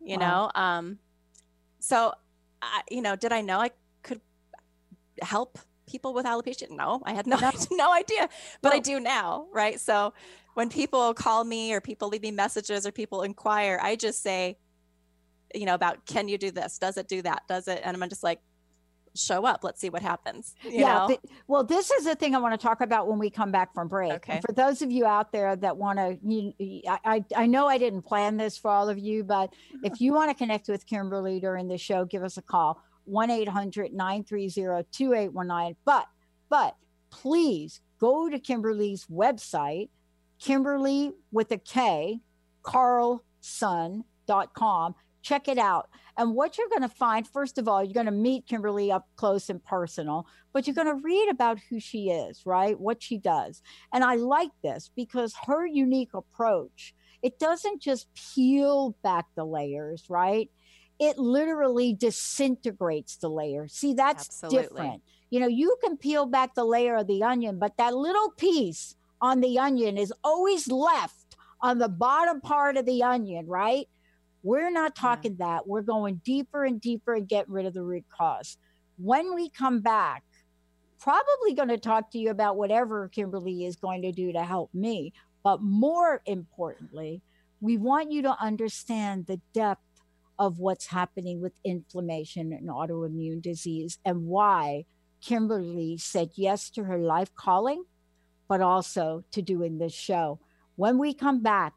[0.00, 0.50] you wow.
[0.54, 0.60] know.
[0.60, 0.98] Um,
[1.78, 2.12] so,
[2.60, 3.70] I, you know, did I know I
[4.02, 4.20] could
[5.22, 6.70] help people with alopecia?
[6.70, 7.50] No, I had no, no.
[7.70, 8.28] no idea,
[8.62, 9.80] but well, I do now, right?
[9.80, 10.12] So
[10.54, 14.58] when people call me or people leave me messages or people inquire, I just say,
[15.54, 16.78] you know, about can you do this?
[16.78, 17.42] Does it do that?
[17.48, 17.80] Does it?
[17.84, 18.40] And I'm just like,
[19.14, 19.64] show up.
[19.64, 20.54] Let's see what happens.
[20.64, 21.06] yeah.
[21.08, 23.74] But, well, this is the thing I want to talk about when we come back
[23.74, 24.12] from break.
[24.12, 24.34] Okay.
[24.34, 26.52] And for those of you out there that want to, you,
[26.86, 29.84] I, I know I didn't plan this for all of you, but mm-hmm.
[29.84, 33.30] if you want to connect with Kimberly during the show, give us a call 1
[33.30, 35.76] 800 930 2819.
[35.84, 36.06] But,
[36.48, 36.76] but
[37.10, 39.88] please go to Kimberly's website,
[40.38, 42.20] Kimberly with a K,
[42.62, 44.04] Carlson.com.
[45.22, 45.90] Check it out
[46.20, 49.08] and what you're going to find, first of all, you're going to meet Kimberly up
[49.16, 52.78] close and personal, but you're going to read about who she is, right?
[52.78, 53.62] What she does.
[53.90, 60.04] And I like this because her unique approach, it doesn't just peel back the layers,
[60.10, 60.50] right?
[60.98, 63.66] It literally disintegrates the layer.
[63.66, 64.62] See, that's Absolutely.
[64.62, 65.02] different.
[65.30, 68.94] You know, you can peel back the layer of the onion, but that little piece
[69.22, 73.88] on the onion is always left on the bottom part of the onion, right?
[74.42, 75.46] We're not talking yeah.
[75.46, 75.68] that.
[75.68, 78.56] We're going deeper and deeper and getting rid of the root cause.
[78.96, 80.24] When we come back,
[81.00, 84.72] probably going to talk to you about whatever Kimberly is going to do to help
[84.74, 85.12] me.
[85.42, 87.22] But more importantly,
[87.60, 89.82] we want you to understand the depth
[90.38, 94.84] of what's happening with inflammation and autoimmune disease and why
[95.20, 97.84] Kimberly said yes to her life calling,
[98.48, 100.40] but also to doing this show.
[100.76, 101.74] When we come back,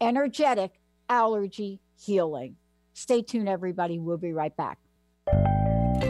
[0.00, 2.56] energetic allergy healing.
[2.92, 3.98] Stay tuned, everybody.
[3.98, 4.78] We'll be right back.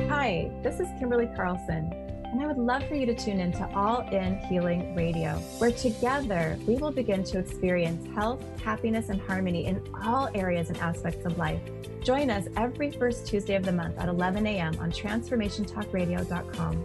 [0.09, 1.90] Hi, this is Kimberly Carlson,
[2.25, 5.70] and I would love for you to tune in to All In Healing Radio, where
[5.70, 11.25] together we will begin to experience health, happiness, and harmony in all areas and aspects
[11.27, 11.61] of life.
[12.03, 14.77] Join us every first Tuesday of the month at 11 a.m.
[14.79, 16.85] on transformationtalkradio.com.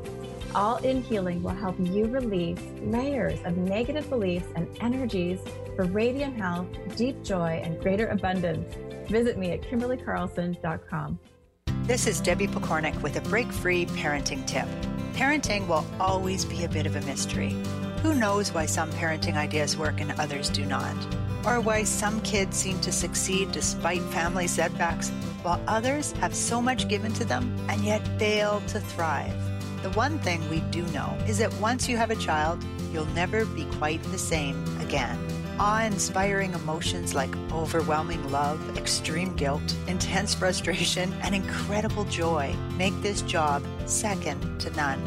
[0.56, 5.40] All in Healing will help you release layers of negative beliefs and energies
[5.76, 8.76] for radiant health, deep joy, and greater abundance.
[9.10, 11.20] Visit me at KimberlyCarlson.com.
[11.84, 14.68] This is Debbie Pokornik with a break free parenting tip.
[15.14, 17.56] Parenting will always be a bit of a mystery.
[18.02, 20.96] Who knows why some parenting ideas work and others do not?
[21.46, 25.10] Or why some kids seem to succeed despite family setbacks,
[25.44, 29.49] while others have so much given to them and yet fail to thrive?
[29.82, 32.62] The one thing we do know is that once you have a child,
[32.92, 35.18] you'll never be quite the same again.
[35.58, 43.22] awe inspiring emotions like overwhelming love, extreme guilt, intense frustration, and incredible joy make this
[43.22, 45.02] job second to none.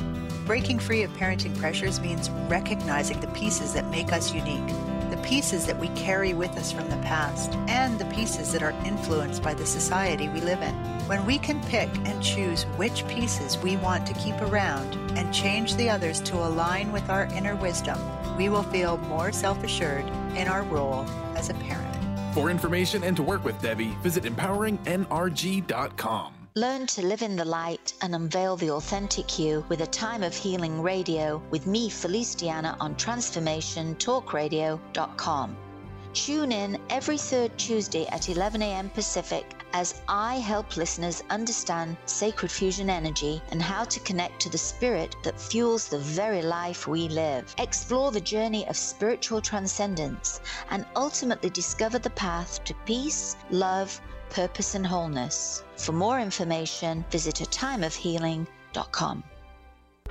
[0.46, 4.68] Breaking free of parenting pressures means recognizing the pieces that make us unique,
[5.22, 9.42] pieces that we carry with us from the past, and the pieces that are influenced
[9.42, 10.74] by the society we live in.
[11.06, 15.74] When we can pick and choose which pieces we want to keep around and change
[15.76, 17.98] the others to align with our inner wisdom,
[18.36, 20.06] we will feel more self assured
[20.36, 21.04] in our role
[21.36, 21.88] as a parent.
[22.34, 26.41] For information and to work with Debbie, visit empoweringnrg.com.
[26.54, 30.36] Learn to live in the light and unveil the authentic you with a time of
[30.36, 35.56] healing radio with me, Felice Diana, on transformationtalkradio.com.
[36.12, 38.90] Tune in every third Tuesday at 11 a.m.
[38.90, 44.58] Pacific as I help listeners understand sacred fusion energy and how to connect to the
[44.58, 47.54] spirit that fuels the very life we live.
[47.56, 53.98] Explore the journey of spiritual transcendence and ultimately discover the path to peace, love,
[54.32, 55.62] purpose, and wholeness.
[55.76, 59.24] For more information, visit a timeofhealing.com.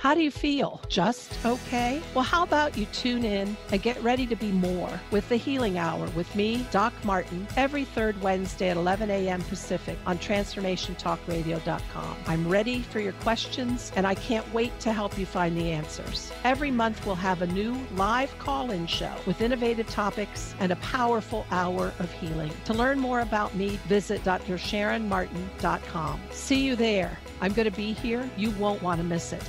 [0.02, 0.80] How do you feel?
[0.88, 2.02] Just okay?
[2.12, 5.78] Well, how about you tune in and get ready to be more with the Healing
[5.78, 9.42] Hour with me, Doc Martin, every third Wednesday at 11 a.m.
[9.42, 12.16] Pacific on TransformationTalkRadio.com.
[12.26, 16.32] I'm ready for your questions and I can't wait to help you find the answers.
[16.42, 21.46] Every month we'll have a new live call-in show with innovative topics and a powerful
[21.52, 22.50] hour of healing.
[22.64, 26.20] To learn more about me, visit drsharonmartin.com.
[26.32, 27.20] See you there.
[27.40, 28.28] I'm going to be here.
[28.36, 29.48] You won't want to miss it.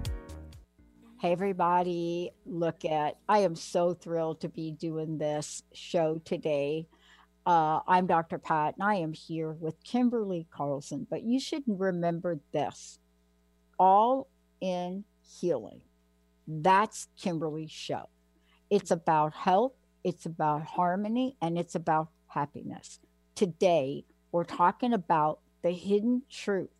[1.21, 6.87] Hey, everybody, look at, I am so thrilled to be doing this show today.
[7.45, 8.39] Uh, I'm Dr.
[8.39, 11.05] Pat, and I am here with Kimberlie Carlson.
[11.07, 12.97] But you should remember this
[13.77, 14.29] all
[14.61, 15.03] in
[15.39, 15.81] healing.
[16.47, 18.09] That's Kimberlie's show.
[18.71, 22.97] It's about health, it's about harmony, and it's about happiness.
[23.35, 26.71] Today, we're talking about the hidden truth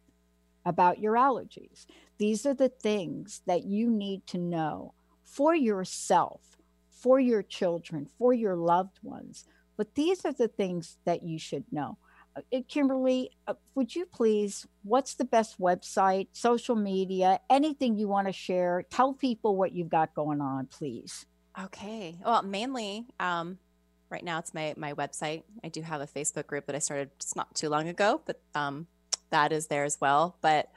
[0.65, 1.85] about your allergies.
[2.21, 6.55] These are the things that you need to know for yourself,
[6.91, 9.43] for your children, for your loved ones.
[9.75, 11.97] But these are the things that you should know.
[12.35, 18.27] Uh, Kimberlie, uh, would you please, what's the best website, social media, anything you want
[18.27, 18.85] to share?
[18.91, 21.25] Tell people what you've got going on, please.
[21.59, 22.19] Okay.
[22.23, 23.57] Well, mainly, um,
[24.11, 25.41] right now it's my my website.
[25.63, 28.39] I do have a Facebook group that I started just not too long ago, but
[28.53, 28.85] um,
[29.31, 30.37] that is there as well.
[30.41, 30.69] But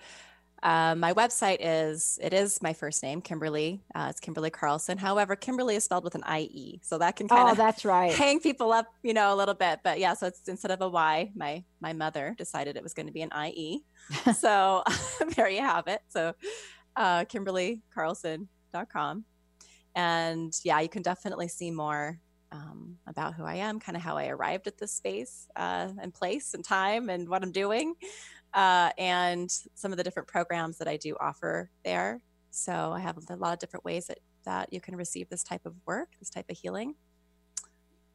[0.64, 3.80] uh, my website is it is my first name, Kimberlie.
[3.94, 4.96] Uh, it's Kimberlie Carlson.
[4.96, 7.84] However, Kimberlie is spelled with an I E, so that can kind oh, of that's
[7.84, 8.14] right.
[8.14, 9.80] hang people up, you know, a little bit.
[9.84, 13.06] But yeah, so it's instead of a Y, my my mother decided it was going
[13.06, 13.84] to be an I E.
[14.38, 14.82] so
[15.36, 16.00] there you have it.
[16.08, 16.32] So
[16.96, 19.24] uh, KimberlieCarlson.com,
[19.94, 22.18] and yeah, you can definitely see more
[22.52, 26.14] um, about who I am, kind of how I arrived at this space uh, and
[26.14, 27.96] place and time and what I'm doing
[28.54, 32.22] uh, and some of the different programs that I do offer there.
[32.50, 35.66] So I have a lot of different ways that, that you can receive this type
[35.66, 36.94] of work, this type of healing.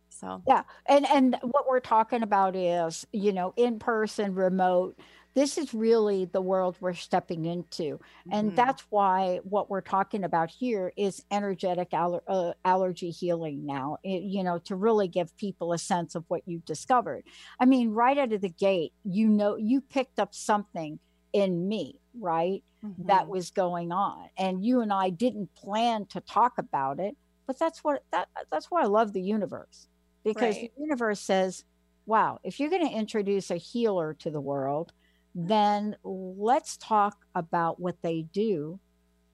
[0.09, 4.99] So yeah, and and what we're talking about is you know in person, remote
[5.33, 7.99] this is really the world we're stepping into
[8.31, 8.55] and mm-hmm.
[8.55, 14.23] that's why what we're talking about here is energetic aller- uh, allergy healing now it,
[14.23, 17.23] you know to really give people a sense of what you've discovered
[17.59, 20.99] i mean right out of the gate you know you picked up something
[21.33, 23.07] in me right mm-hmm.
[23.07, 27.15] that was going on and you and i didn't plan to talk about it
[27.45, 29.87] but that's what that that's why i love the universe
[30.23, 30.71] because right.
[30.75, 31.63] the universe says
[32.05, 34.91] wow if you're going to introduce a healer to the world
[35.35, 38.79] then let's talk about what they do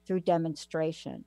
[0.06, 1.24] through demonstration.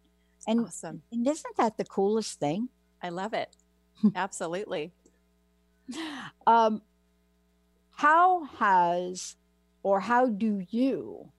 [0.47, 1.01] And, awesome.
[1.11, 2.69] and isn't that the coolest thing?
[3.01, 3.55] I love it.
[4.15, 4.91] Absolutely.
[6.45, 6.81] Um,
[7.91, 9.35] how has
[9.83, 11.31] or how do you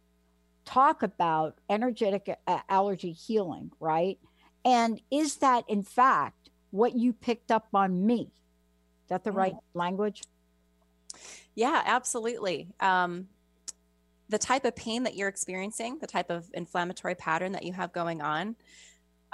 [0.64, 2.28] talk about energetic
[2.68, 4.18] allergy healing, right?
[4.64, 8.30] And is that in fact what you picked up on me?
[9.04, 9.36] Is that the mm.
[9.36, 10.22] right language?
[11.54, 12.68] Yeah, absolutely.
[12.80, 13.28] Um,
[14.28, 17.92] the type of pain that you're experiencing, the type of inflammatory pattern that you have
[17.92, 18.56] going on,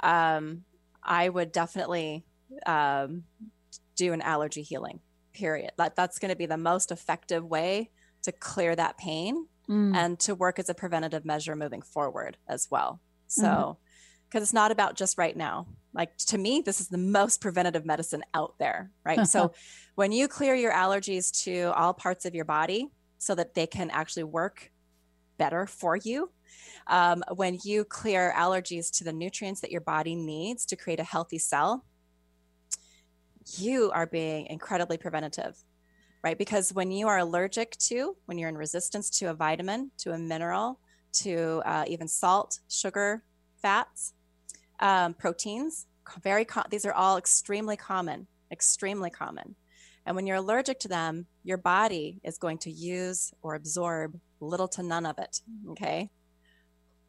[0.01, 0.63] um,
[1.03, 2.25] I would definitely
[2.65, 3.23] um,
[3.95, 4.99] do an allergy healing.
[5.33, 5.71] Period.
[5.77, 7.91] That that's going to be the most effective way
[8.23, 9.93] to clear that pain Mm.
[9.95, 13.01] and to work as a preventative measure moving forward as well.
[13.27, 13.77] So, Mhm.
[14.29, 15.67] because it's not about just right now.
[15.97, 19.27] Like to me, this is the most preventative medicine out there, right?
[19.27, 19.51] so,
[19.95, 23.89] when you clear your allergies to all parts of your body so that they can
[23.89, 24.71] actually work
[25.37, 26.29] better for you,
[26.85, 31.03] um, when you clear allergies to the nutrients that your body needs to create a
[31.03, 31.83] healthy cell,
[33.57, 35.57] you are being incredibly preventative
[36.23, 36.37] right?
[36.37, 40.17] Because when you are allergic to, when you're in resistance to a vitamin, to a
[40.17, 40.79] mineral,
[41.13, 43.23] to uh, even salt, sugar,
[43.61, 44.13] fats,
[44.79, 45.87] um, proteins,
[46.23, 49.55] very co- these are all extremely common, extremely common.
[50.05, 54.69] And when you're allergic to them, your body is going to use or absorb little
[54.69, 55.41] to none of it.
[55.71, 56.09] Okay.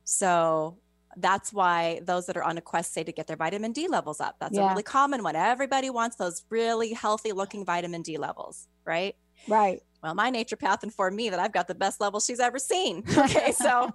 [0.05, 0.79] So
[1.16, 4.21] that's why those that are on a quest say to get their vitamin D levels
[4.21, 4.37] up.
[4.41, 5.37] That's a really common one.
[5.37, 9.14] Everybody wants those really healthy looking vitamin D levels, right?
[9.47, 9.83] Right.
[10.03, 13.05] Well, my naturopath informed me that I've got the best level she's ever seen.
[13.19, 13.91] Okay, so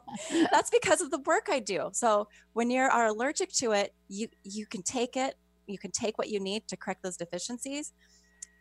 [0.52, 1.90] that's because of the work I do.
[1.94, 5.36] So when you are allergic to it, you you can take it,
[5.66, 7.94] you can take what you need to correct those deficiencies.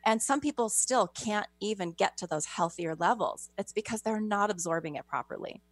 [0.06, 3.50] And some people still can't even get to those healthier levels.
[3.58, 5.62] It's because they're not absorbing it properly.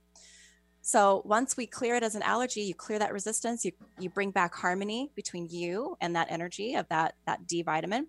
[0.83, 4.31] So once we clear it as an allergy, you clear that resistance, you you bring
[4.31, 8.09] back harmony between you and that energy of that that D vitamin.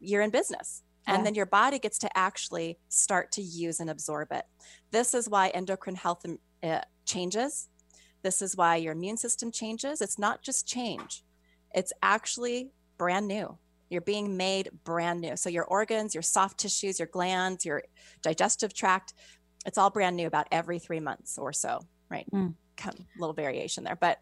[0.00, 0.82] You're in business.
[1.10, 1.24] And Yeah.
[1.24, 4.44] then your body gets to actually start to use and absorb it.
[4.92, 6.24] This is why endocrine health
[6.62, 7.68] uh, changes.
[8.22, 10.00] This is why your immune system changes.
[10.00, 11.24] It's not just change,
[11.74, 13.58] it's actually brand new.
[13.88, 15.36] You're being made brand new.
[15.36, 17.82] So your organs, your soft tissues, your glands, your
[18.22, 19.14] digestive tract,
[19.66, 22.26] it's all brand new about every three months or so, right?
[22.32, 22.54] Mm.
[22.76, 23.96] Come, little variation there.
[23.96, 24.18] But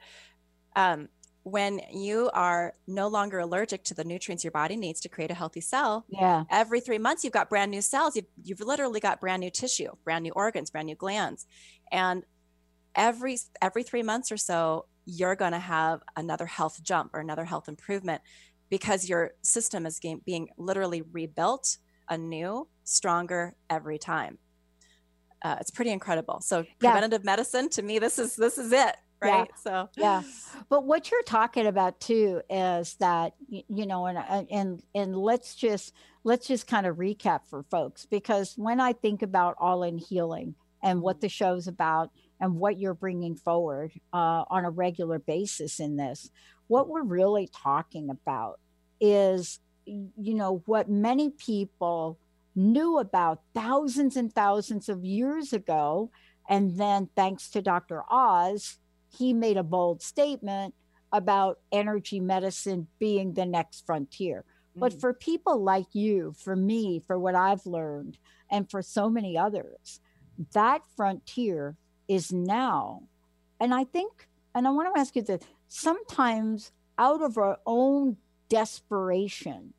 [0.75, 1.09] um,
[1.51, 5.35] when you are no longer allergic to the nutrients your body needs to create a
[5.35, 6.45] healthy cell, Yeah.
[6.51, 8.17] every three months you've got brand new cells.
[8.17, 11.47] You've, you've literally got brand new tissue brand new organs brand new glands.
[11.91, 12.25] And
[12.95, 17.45] every every three months or so you're going to have another health jump or another
[17.45, 18.21] health improvement
[18.71, 21.79] because your system is game, being literally rebuilt
[22.11, 24.39] anew stronger every time.
[25.43, 26.41] Uh, it's pretty incredible.
[26.43, 26.91] So Yeah.
[26.93, 29.31] preventative medicine to me this is this is it Yeah.
[29.31, 30.23] right so Yeah.
[30.69, 35.55] But what you're talking about too is that you know, and uh, and and let's
[35.55, 35.95] just
[36.25, 40.55] let's just kind of recap for folks because when I think about All in Healing
[40.83, 42.11] and what the show's about
[42.41, 46.31] and what you're bringing forward uh, on a regular basis in this,
[46.67, 48.61] what we're really talking about
[49.01, 52.19] is you know what many people
[52.55, 56.11] knew about thousands and thousands of years ago
[56.49, 58.03] and then thanks to Dr.
[58.11, 58.79] Oz
[59.17, 60.75] he made a bold statement
[61.13, 64.45] about energy medicine being the next frontier.
[64.77, 65.01] But Mm.
[65.01, 68.19] for people like you, for me, for what I've learned,
[68.51, 70.01] and for so many others,
[70.53, 73.09] that frontier is now.
[73.59, 78.19] And I think, and I want to ask you this sometimes out of our own
[78.49, 79.75] desperation,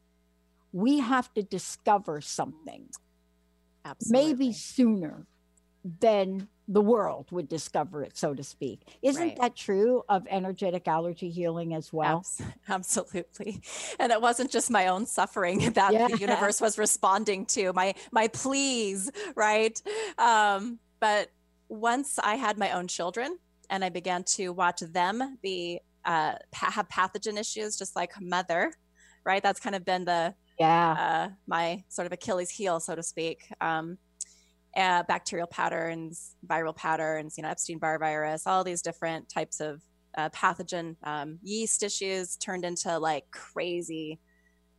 [0.72, 2.90] we have to discover something
[3.86, 5.26] absolutely maybe sooner
[5.84, 8.82] than the world would discover it, so to speak.
[9.02, 9.38] Isn't Right.
[9.42, 12.18] that true of energetic allergy healing as well?
[12.20, 13.62] Abs- Absolutely.
[14.00, 16.08] And it wasn't just my own suffering that Yeah.
[16.08, 19.82] the universe was responding to, my my pleas, right?
[20.20, 21.30] Um, but
[21.70, 26.88] once I had my own children and I began to watch them be uh, have
[26.90, 28.74] pathogen issues just like mother,
[29.26, 29.42] right?
[29.44, 30.92] That's kind of been the Yeah.
[31.30, 33.52] uh, my sort of Achilles heel, so to speak.
[33.60, 33.98] Um,
[34.76, 39.82] uh, bacterial patterns, viral patterns, you know, Epstein Barr virus, all these different types of
[40.18, 44.20] uh, pathogen um, yeast issues turned into like crazy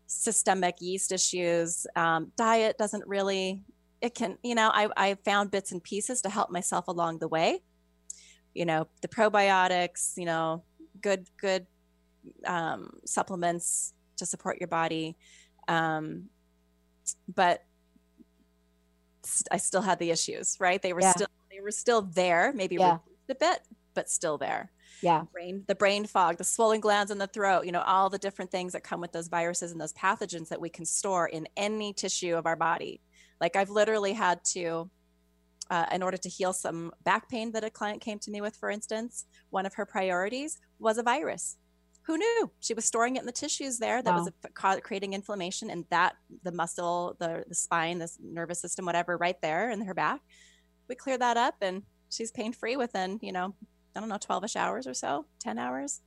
[0.07, 1.86] systemic yeast issues.
[1.97, 3.64] Um, diet doesn't really,
[4.01, 7.28] it can, you know, I, I found bits and pieces to help myself along the
[7.28, 7.61] way.
[8.55, 10.64] You know, the probiotics, you know,
[11.01, 11.66] good, good
[12.47, 15.16] um, supplements to support your body.
[15.68, 16.28] Um,
[17.32, 17.64] but
[19.51, 20.81] I still had the issues, right?
[20.81, 21.12] They were Yeah.
[21.12, 22.99] still, they were still there, maybe Yeah.
[23.05, 23.61] reduced a bit,
[23.95, 24.71] but still there
[25.03, 25.25] Yeah.
[25.33, 28.51] brain the brain fog the swollen glands in the throat you know all the different
[28.51, 31.93] things that come with those viruses and those pathogens that we can store in any
[31.93, 33.01] tissue of our body
[33.41, 34.91] like i've literally had to
[35.71, 38.57] uh, in order to heal some back pain that a client came to me with
[38.57, 41.57] for instance one of her priorities was a virus
[42.11, 44.75] who knew she was storing it in the tissues there that was Wow.
[44.75, 49.41] a, creating inflammation and that the muscle the, the spine the nervous system whatever right
[49.43, 50.21] there in her back
[50.89, 53.55] we clear that up and she's pain free within you know
[53.97, 56.01] I don't know, 12 ish hours or so, 10 hours.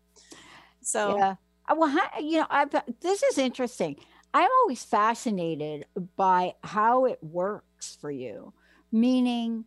[0.82, 1.36] So, Yeah.
[1.68, 3.98] Uh, Well, how, you know, I've, this is interesting.
[4.34, 5.86] I'm always fascinated
[6.16, 8.54] by how it works for you,
[8.92, 9.66] meaning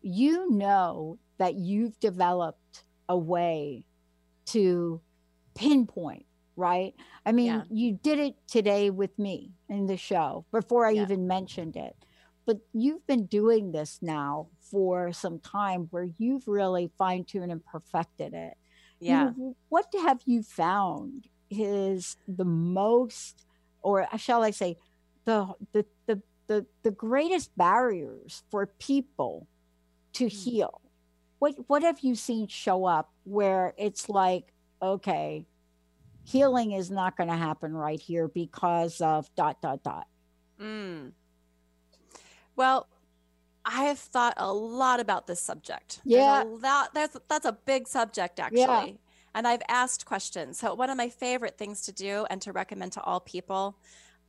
[0.00, 3.86] you know that you've developed a way
[4.46, 5.00] to
[5.56, 6.26] pinpoint,
[6.56, 6.94] right?
[7.24, 7.62] I mean, Yeah.
[7.70, 11.02] you did it today with me in the show before I Yeah.
[11.02, 11.96] even mentioned it.
[12.44, 17.64] But you've been doing this now for some time where you've really fine tuned and
[17.64, 18.56] perfected it.
[19.00, 19.24] You Yeah.
[19.36, 23.44] know, what have you found is the most,
[23.82, 24.76] or shall I say,
[25.24, 29.48] the the the the, the greatest barriers for people
[30.12, 30.28] to hmm.
[30.28, 30.80] heal?
[31.40, 35.46] What what have you seen show up where it's like, okay,
[36.24, 40.06] healing is not going to happen right here because of dot dot dot.
[40.60, 41.12] Mm.
[42.56, 42.88] Well,
[43.64, 46.00] I have thought a lot about this subject.
[46.04, 46.44] Yeah.
[46.46, 48.98] Lot, that's, that's a big subject, actually.
[49.34, 50.58] And I've asked questions.
[50.58, 53.76] So, one of my favorite things to do and to recommend to all people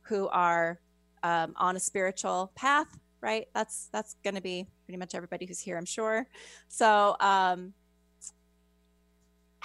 [0.02, 0.80] who are
[1.22, 3.46] um, on a spiritual path, right?
[3.54, 6.26] That's that's going to be pretty much everybody who's here, I'm sure.
[6.68, 7.72] So, um,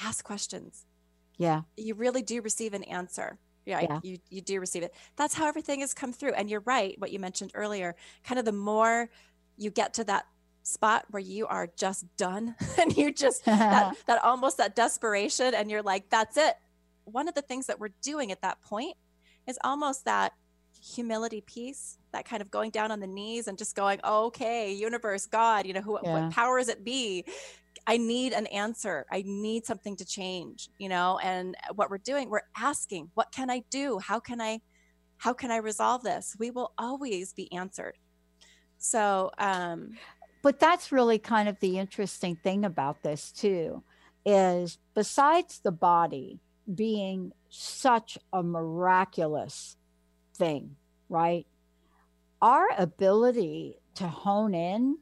[0.02, 0.86] ask questions
[1.38, 1.62] Yeah.
[1.78, 3.38] you really do receive an answer.
[3.66, 4.00] Yeah, Yeah.
[4.04, 4.94] you you do receive it.
[5.16, 6.34] That's how everything has come through.
[6.34, 7.96] And you're right, what you mentioned earlier.
[8.24, 9.10] Kind of the more
[9.58, 10.26] you get to that
[10.64, 15.72] spot where you are just done and you just that that almost that desperation and
[15.72, 16.56] you're like, that's it.
[17.06, 18.96] One of the things that we're doing at that point
[19.48, 20.34] is almost that
[20.82, 25.26] humility piece, that kind of going down on the knees and just going, okay, universe,
[25.26, 26.14] God, you know, who Yeah.
[26.26, 27.24] what powers it be?
[27.86, 29.06] I need an answer.
[29.12, 33.50] I need something to change, you know, and what we're doing, we're asking, what can
[33.50, 34.00] I do?
[34.00, 34.62] How can I
[35.18, 36.36] how can I resolve this?
[36.38, 37.98] We will always be answered.
[38.78, 39.98] So, um
[40.42, 43.84] but that's really kind of the interesting thing about this too
[44.26, 46.40] is besides the body
[46.74, 49.78] being such a miraculous
[50.36, 50.76] thing
[51.10, 51.46] right
[52.42, 54.98] our ability to hone in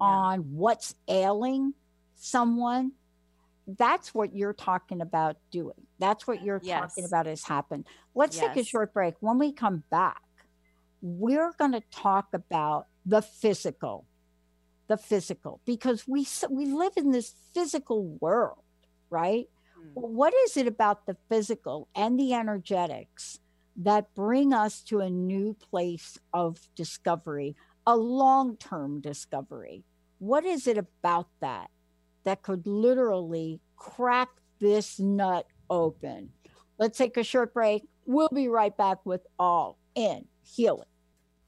[0.00, 1.74] on what's ailing
[2.18, 2.92] someone
[3.76, 5.74] that's what you're talking about doing.
[5.98, 7.84] That's what you're talking about has happened.
[8.14, 9.16] Let's take a short break.
[9.20, 10.22] When we come back
[11.00, 14.06] we're going to talk about the physical
[14.88, 18.58] the physical because we we live in this physical world
[19.10, 19.46] right?
[19.78, 19.90] Mm.
[19.94, 23.40] Well, what is it about the physical and the energetics
[23.76, 27.56] that bring us to a new place of discovery
[27.86, 29.82] a long-term discovery?
[30.18, 31.70] What is it about that
[32.24, 34.28] that could literally crack
[34.60, 36.30] this nut open.
[36.78, 37.84] Let's take a short break.
[38.06, 40.86] We'll be right back with all in healing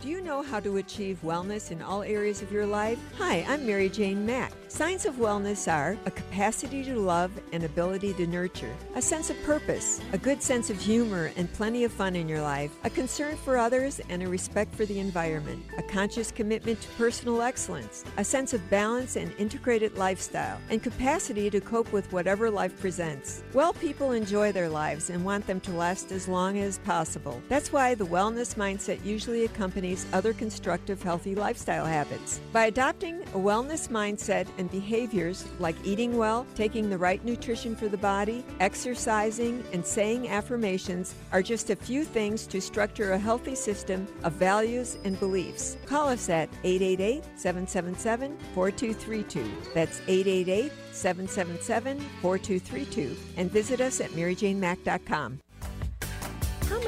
[0.00, 2.98] Do you know how to achieve wellness in all areas of your life?
[3.18, 4.50] Hi, I'm Mary Jane Mack.
[4.68, 9.42] Signs of wellness are a capacity to love and ability to nurture, a sense of
[9.42, 13.36] purpose, a good sense of humor and plenty of fun in your life, a concern
[13.36, 18.24] for others and a respect for the environment, a conscious commitment to personal excellence, a
[18.24, 23.42] sense of balance and integrated lifestyle, and capacity to cope with whatever life presents.
[23.52, 27.42] Well people enjoy their lives and want them to last as long as possible.
[27.50, 32.40] That's why the wellness mindset usually accompanies other constructive, healthy lifestyle habits.
[32.52, 37.88] By adopting a wellness mindset and behaviors like eating well, taking the right nutrition for
[37.88, 43.54] the body, exercising, and saying affirmations are just a few things to structure a healthy
[43.54, 45.76] system of values and beliefs.
[45.86, 49.72] Call us at 888 777 4232.
[49.74, 55.40] That's 888 777 4232 and visit us at maryjanemack.com.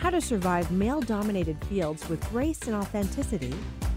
[0.00, 3.54] how to survive male dominated fields with grace and authenticity,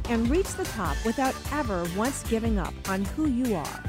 [0.10, 3.84] and reach the top without ever once giving up on who you are.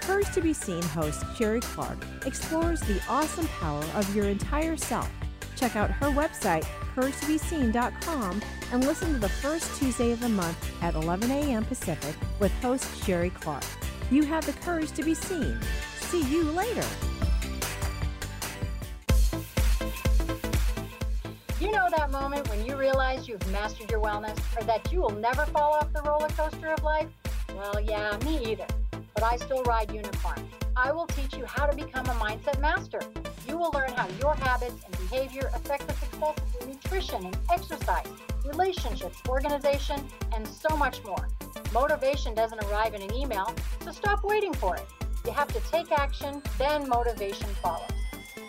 [0.00, 5.10] Courage to Be Seen host Sherry Clark explores the awesome power of your entire self.
[5.54, 8.42] Check out her website, couragetobeseen.com,
[8.72, 11.64] and listen to the first Tuesday of the month at 11 a.m.
[11.64, 13.64] Pacific with host Sherry Clark.
[14.10, 15.60] You have the courage to be seen.
[15.98, 16.86] See you later.
[21.60, 25.10] You know that moment when you realize you've mastered your wellness or that you will
[25.10, 27.08] never fall off the roller coaster of life?
[27.54, 28.64] Well, yeah, me either.
[29.14, 30.40] but I still ride unicorn.
[30.74, 33.00] I will teach you how to become a mindset master.
[33.46, 37.36] You will learn how your habits and behavior affect the success of your nutrition and
[37.52, 38.06] exercise,
[38.46, 40.00] relationships, organization,
[40.34, 41.28] and so much more.
[41.74, 43.54] Motivation doesn't arrive in an email,
[43.84, 44.86] so stop waiting for it.
[45.26, 47.99] You have to take action, then motivation follows.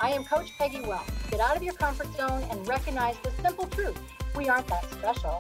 [0.04, 1.06] I am Coach Peggy Well.
[1.30, 3.99] Get out of your comfort zone and recognize the simple truth.
[4.36, 5.39] We aren't that special.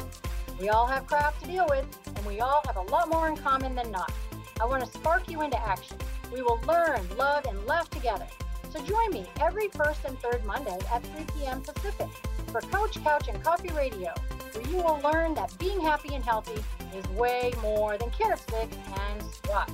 [0.59, 1.85] We all have crap to deal with,
[2.15, 4.13] and we all have a lot more in common than not.
[4.61, 5.97] I want to spark you into action.
[6.31, 8.27] We will learn, love, and laugh together.
[8.71, 11.61] So join me every first and third Monday at 3 p.m.
[11.61, 12.09] Pacific
[12.51, 14.13] for Coach Couch and Coffee Radio,
[14.53, 16.63] where you will learn that being happy and healthy
[16.95, 18.77] is way more than carrot sticks
[19.09, 19.73] and squats.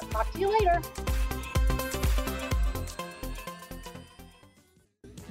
[0.00, 0.80] I'll talk to you later.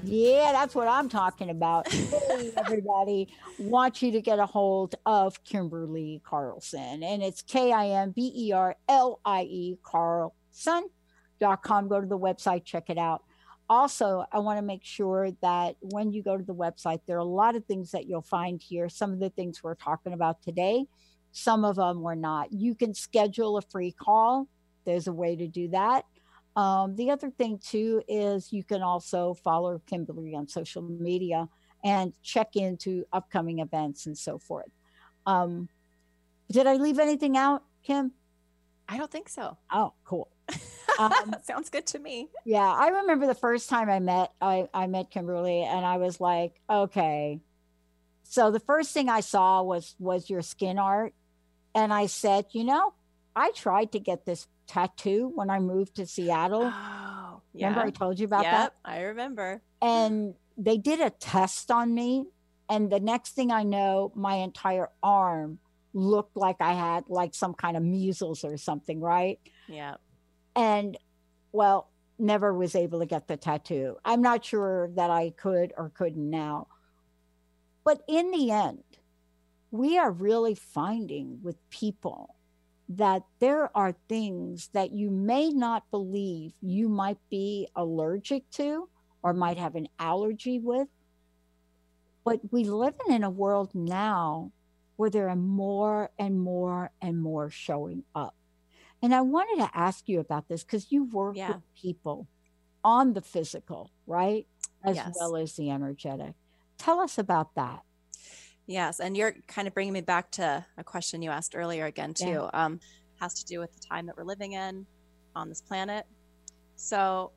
[0.03, 1.91] Yeah, that's what I'm talking about.
[1.91, 7.89] Hey, everybody, want you to get a hold of Kimberlie Carlson, and it's K I
[7.89, 11.87] M B E R L I E Carlson.com.
[11.87, 13.21] Go to the website, check it out.
[13.69, 17.19] Also, I want to make sure that when you go to the website, there are
[17.19, 18.89] a lot of things that you'll find here.
[18.89, 20.87] Some of the things we're talking about today,
[21.31, 22.51] some of them we're not.
[22.51, 24.47] You can schedule a free call.
[24.83, 26.05] There's a way to do that.
[26.55, 31.47] Um, the other thing too is you can also follow Kimberlie on social media
[31.83, 34.69] and check into upcoming events and so forth.
[35.25, 35.69] Um,
[36.51, 38.11] did I leave anything out, Kim?
[38.89, 39.57] I don't think so.
[39.71, 40.29] Oh, cool.
[40.99, 42.27] Um, Sounds good to me.
[42.45, 46.19] yeah, I remember the first time I met I, I met Kimberlie, and I was
[46.19, 47.39] like, okay.
[48.23, 51.13] So the first thing I saw was was your skin art,
[51.73, 52.93] and I said, you know,
[53.35, 56.71] I tried to get this tattoo when I moved to Seattle.
[56.73, 58.61] Oh, Remember I told you about that?
[58.61, 58.91] yep, that?
[58.91, 59.61] I remember.
[59.81, 62.25] and they did a test on me
[62.69, 65.59] and the next thing i know my entire arm
[65.93, 69.95] looked like i had like some kind of measles or something right Yeah.
[70.55, 70.97] and
[71.53, 75.89] well never was able to get the tattoo i'm not sure that i could or
[75.89, 76.67] couldn't now
[77.85, 78.83] but in the end
[79.71, 82.35] we are really finding with people
[82.97, 88.89] that there are things that you may not believe you might be allergic to
[89.23, 90.87] or might have an allergy with.
[92.23, 94.51] But we live in a world now
[94.95, 98.35] where there are more and more and more showing up.
[99.01, 101.53] And I wanted to ask you about this because you work Yeah.
[101.55, 102.27] with people
[102.83, 104.47] on the physical, right?
[104.83, 105.15] As Yes.
[105.19, 106.35] well as the energetic.
[106.77, 107.83] Tell us about that.
[108.71, 112.13] Yes, and you're kind of bringing me back to a question you asked earlier again
[112.13, 112.25] too.
[112.25, 112.49] Yeah.
[112.53, 112.79] Um,
[113.19, 114.85] has to do with the time that we're living in
[115.35, 116.05] on this planet.
[116.77, 117.33] So,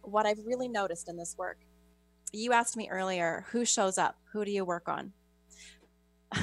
[0.00, 1.58] what I've really noticed in this work,
[2.32, 4.16] you asked me earlier, who shows up?
[4.32, 5.12] Who do you work on?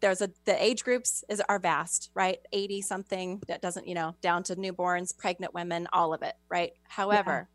[0.00, 2.38] There's a the age groups is are vast, right?
[2.52, 6.72] 80 something that doesn't, you know, down to newborns, pregnant women, all of it, right?
[6.88, 7.48] However,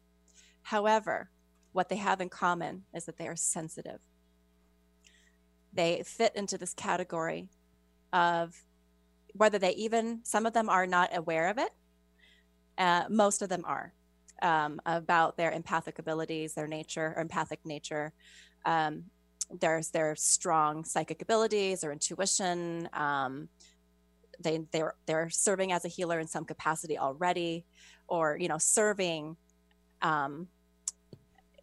[0.61, 1.29] however,
[1.73, 3.99] what they have in common is that they are sensitive
[5.73, 7.49] they fit into this category
[8.11, 8.55] of
[9.33, 11.71] whether they even some of them are not aware of it
[12.77, 13.93] uh, most of them are
[14.41, 18.13] um, about their empathic abilities their nature or empathic nature.
[18.65, 19.05] Um,
[19.59, 23.49] there's their strong psychic abilities or intuition um,
[24.39, 27.65] they they're they're serving as a healer in some capacity already
[28.07, 29.37] or you know serving
[30.01, 30.47] um,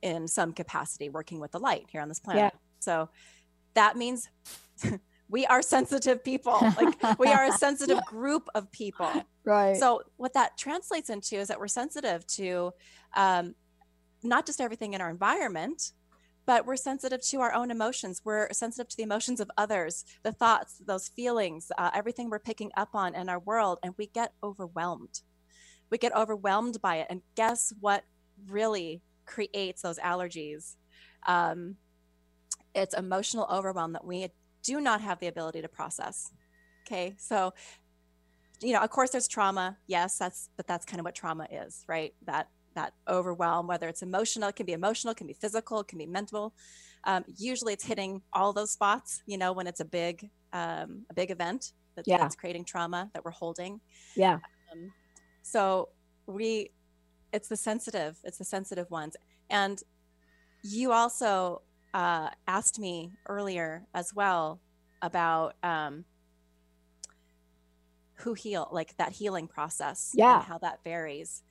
[0.03, 2.53] in some capacity working with the light here on this planet.
[2.79, 3.09] So
[3.75, 4.29] that means
[5.29, 6.59] we are sensitive people.
[6.61, 9.11] Like we are a sensitive group of people.
[9.45, 9.77] Right.
[9.77, 12.73] so what that translates into is that we're sensitive to
[13.17, 13.55] um,
[14.23, 15.93] not just everything in our environment
[16.47, 18.23] but we're sensitive to our own emotions.
[18.25, 22.73] We're sensitive to the emotions of others the thoughts those feelings uh, everything we're picking
[22.77, 25.21] up on in our world and we get overwhelmed.
[25.91, 28.05] We get overwhelmed by it and guess what
[28.49, 30.77] really creates those allergies?
[31.27, 31.77] Um,
[32.75, 34.29] it's emotional overwhelm that we
[34.63, 36.33] do not have the ability to process.
[36.87, 37.53] Okay so
[38.61, 39.77] you know of course there's trauma.
[39.87, 42.15] Yes that's but that's kind of what trauma is right?
[42.27, 45.89] That that overwhelm whether it's emotional it can be emotional it can be physical it
[45.89, 46.55] can be mental.
[47.05, 51.15] Um, usually it's hitting all those spots you know when it's a big um, a
[51.15, 52.19] big event that, Yeah.
[52.19, 53.81] that's creating trauma that we're holding.
[54.17, 54.39] Yeah.
[54.73, 54.93] um,
[55.43, 55.89] so
[56.27, 56.71] we
[57.33, 59.17] it's the sensitive it's the sensitive ones.
[59.49, 59.81] And
[60.63, 61.63] you also
[61.95, 64.61] uh, asked me earlier as well
[65.03, 66.05] about um,
[68.17, 70.37] who heal like that healing process Yeah.
[70.37, 71.43] and how that varies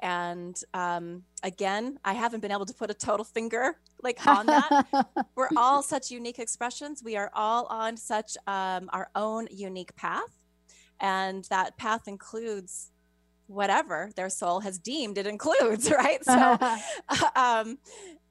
[0.00, 4.86] and um, again i haven't been able to put a total finger like on that
[5.34, 10.46] we're all such unique expressions we are all on such um, our own unique path
[11.00, 12.90] and that path includes
[13.46, 16.24] whatever their soul has deemed it includes, right?
[16.24, 16.56] So,
[17.36, 17.78] um,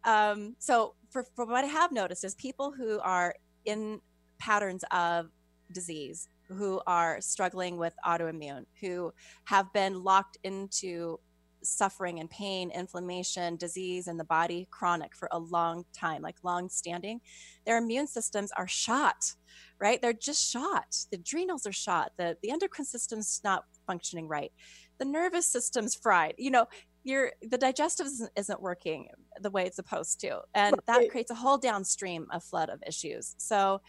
[0.03, 3.35] um, so for, for what I have noticed is people who are
[3.65, 3.99] in
[4.39, 5.29] patterns of
[5.71, 9.13] disease, who are struggling with autoimmune, who
[9.45, 11.19] have been locked into
[11.61, 16.69] suffering and pain, inflammation, disease in the body, chronic for a long time, like long
[16.69, 17.19] standing,
[17.65, 19.33] their immune systems are shot,
[19.79, 20.01] right?
[20.01, 20.95] They're just shot.
[21.11, 22.13] The adrenals are shot.
[22.17, 24.51] The, the endocrine system's not functioning right.
[24.99, 26.35] The nervous system's fried.
[26.37, 26.67] You know,
[27.03, 29.07] your the digestive isn't, isn't working
[29.41, 33.35] the way it's supposed to, and that creates a whole downstream of flood of issues.
[33.37, 33.81] So,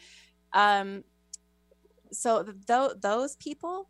[0.52, 1.04] um,
[2.12, 3.88] so th- those people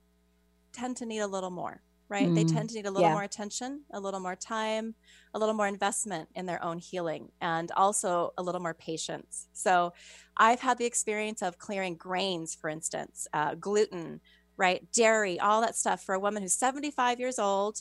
[0.72, 2.28] tend to need a little more right?
[2.28, 3.14] Mm, they tend to need a little yeah.
[3.14, 4.94] more attention, a little more time,
[5.32, 9.46] a little more investment in their own healing, and also a little more patience.
[9.54, 9.94] So,
[10.36, 14.20] I've had the experience of clearing grains, for instance, uh, gluten,
[14.56, 14.86] right?
[14.92, 17.80] Dairy, all that stuff for a woman who's 75 years old.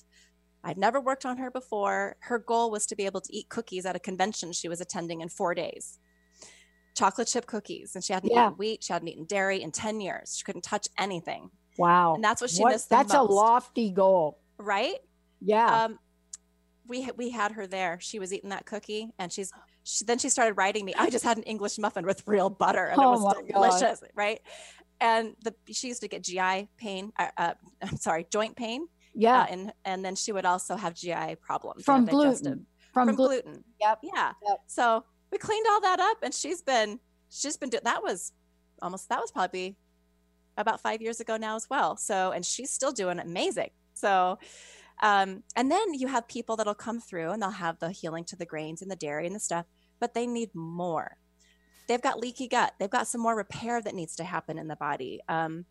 [0.63, 2.15] I'd never worked on her before.
[2.19, 5.21] Her goal was to be able to eat cookies at a convention she was attending
[5.21, 5.99] in four days
[6.99, 7.95] chocolate chip cookies.
[7.95, 8.47] And she hadn't yeah.
[8.47, 10.35] eaten wheat, she hadn't eaten dairy in 10 years.
[10.37, 11.49] She couldn't touch anything.
[11.77, 12.15] Wow.
[12.15, 12.89] And that's what she what, missed.
[12.89, 13.29] that's most.
[13.29, 14.39] a lofty goal.
[14.57, 14.97] Right?
[15.39, 15.85] Yeah.
[15.85, 15.99] Um,
[16.85, 17.99] we we had her there.
[18.01, 19.51] She was eating that cookie, and she's
[19.83, 20.93] she, then she started writing me.
[20.97, 24.09] I just had an English muffin with real butter, and oh it was delicious, God.
[24.15, 24.41] right?
[24.99, 27.13] And the she used to get GI pain.
[27.17, 27.53] Uh, uh,
[27.83, 28.87] I'm sorry, joint pain.
[29.19, 32.65] Yeah, uh, and and then she would also have GI problems from gluten.
[32.93, 33.41] From, from gluten.
[33.43, 33.63] gluten.
[33.81, 33.99] Yep.
[34.01, 34.31] Yeah.
[34.47, 34.59] Yep.
[34.67, 36.99] So we cleaned all that up, and she's been
[37.29, 38.31] she's been doing that was
[38.81, 39.75] almost that was probably
[40.57, 41.97] about five years ago now as well.
[41.97, 43.69] So, and she's still doing amazing.
[43.93, 44.39] So,
[45.01, 48.35] um, and then you have people that'll come through and they'll have the healing to
[48.35, 49.65] the grains and the dairy and the stuff,
[49.99, 51.17] but they need more.
[51.87, 52.73] They've got leaky gut.
[52.79, 55.21] They've got some more repair that needs to happen in the body.
[55.27, 55.65] Um,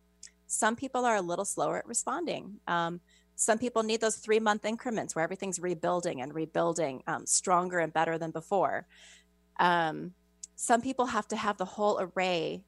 [0.47, 2.59] some people are a little slower at responding.
[2.67, 3.01] Um,
[3.39, 7.93] some people need those three month increments where everything's rebuilding and rebuilding um, stronger and
[7.93, 8.85] better than before.
[9.61, 10.11] Um,
[10.57, 12.65] some people have to have the whole array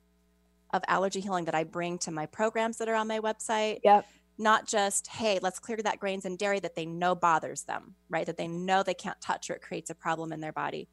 [0.74, 3.80] of allergy healing that I bring to my programs that are on my website.
[3.84, 4.05] Yep.
[4.38, 8.26] Not just, hey, let's clear that grains and dairy that they know bothers them, right?
[8.26, 10.88] That they know they can't touch or it creates a problem in their body.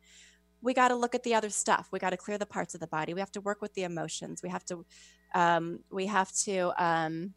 [0.60, 1.86] We got to look at the other stuff.
[1.92, 3.14] We got to clear the parts of the body.
[3.14, 4.42] We have to work with the emotions.
[4.42, 4.84] We have to,
[5.36, 7.34] um, we have to, um,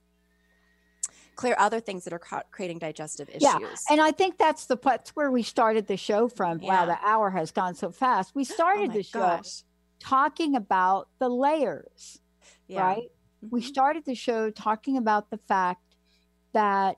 [1.35, 3.43] clear other things that are ca- creating digestive issues.
[3.43, 3.59] Yeah,
[3.89, 6.59] and I think that's the that's where we started the show from.
[6.59, 6.69] Yeah.
[6.69, 8.35] Wow, the hour has gone so fast.
[8.35, 9.63] We started oh the show gosh.
[9.99, 12.21] talking about the layers
[12.71, 12.81] yeah.
[12.81, 13.11] right?
[13.43, 13.47] Mm-hmm.
[13.55, 15.81] We started the show talking about the fact
[16.53, 16.97] that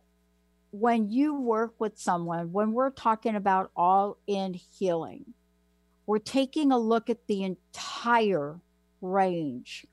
[0.71, 5.33] when you work with someone, when we're talking about all in healing,
[6.05, 8.59] we're taking a look at the entire
[9.01, 9.85] range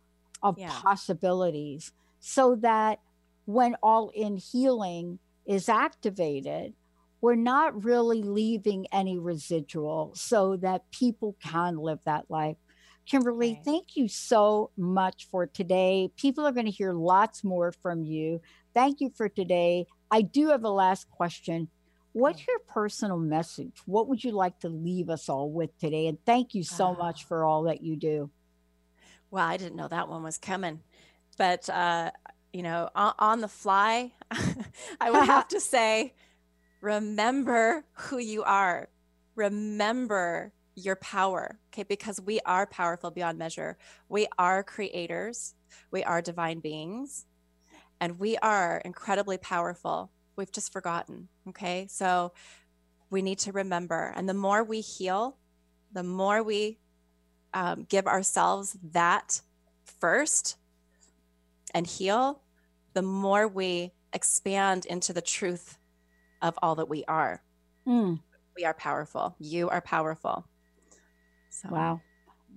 [0.43, 0.70] of yeah.
[0.70, 3.01] possibilities so that
[3.53, 6.74] when all in healing is activated,
[7.20, 12.57] we're not really leaving any residual so that people can live that life.
[13.11, 13.64] Kimberlie, right.
[13.64, 16.11] thank you so much for today.
[16.16, 18.40] People are going to hear lots more from you.
[18.72, 19.86] Thank you for today.
[20.11, 21.68] I do have a last question.
[22.12, 23.74] What's your personal message?
[23.86, 26.07] What would you like to leave us all with today?
[26.07, 28.30] And thank you so much for all that you do.
[29.30, 30.80] Well, I didn't know that one was coming,
[31.38, 32.11] but uh,
[32.53, 34.12] you know, on, on the fly,
[35.01, 36.14] I would have to say,
[36.80, 38.88] remember who you are.
[39.36, 41.82] Remember your power, okay?
[41.82, 43.76] Because we are powerful beyond measure.
[44.09, 45.55] We are creators,
[45.90, 47.26] we are divine beings,
[48.01, 50.11] and we are incredibly powerful.
[50.36, 51.86] We've just forgotten, okay?
[51.90, 52.32] So
[53.11, 54.12] we need to remember.
[54.16, 55.36] And the more we heal,
[55.92, 56.78] the more we
[57.53, 59.42] um, give ourselves that
[59.84, 60.57] first
[61.74, 62.42] and heal,
[62.94, 65.78] the more we expand into the truth
[66.42, 67.42] of all that we are.
[67.86, 68.20] Mm.
[68.56, 69.36] We are powerful.
[69.38, 70.46] You are powerful.
[71.50, 71.68] So.
[71.70, 72.00] Wow.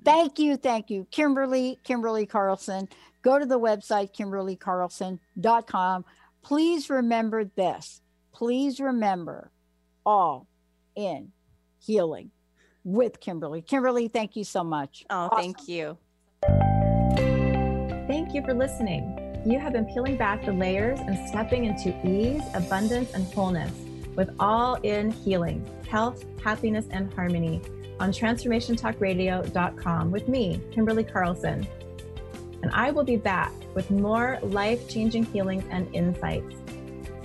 [0.03, 0.57] Thank you.
[0.57, 1.07] Thank you.
[1.11, 2.89] Kimberlie, Kimberlie Carlson.
[3.21, 6.05] Go to the website, kimberliecarlson.com.
[6.41, 8.01] Please remember this.
[8.33, 9.51] Please remember
[10.05, 10.47] all
[10.95, 11.31] in
[11.79, 12.31] healing
[12.83, 13.65] with Kimberlie.
[13.65, 15.05] Kimberlie, thank you so much.
[15.09, 15.37] Oh, awesome.
[15.37, 15.97] thank you.
[18.33, 19.43] You for listening.
[19.45, 23.71] You have been peeling back the layers and stepping into ease, abundance, and wholeness
[24.15, 27.61] with all in healing, health, happiness, and harmony
[27.99, 31.67] on transformationtalkradio.com with me, Kimberlie Carlson.
[32.63, 36.55] And I will be back with more life changing healings and insights.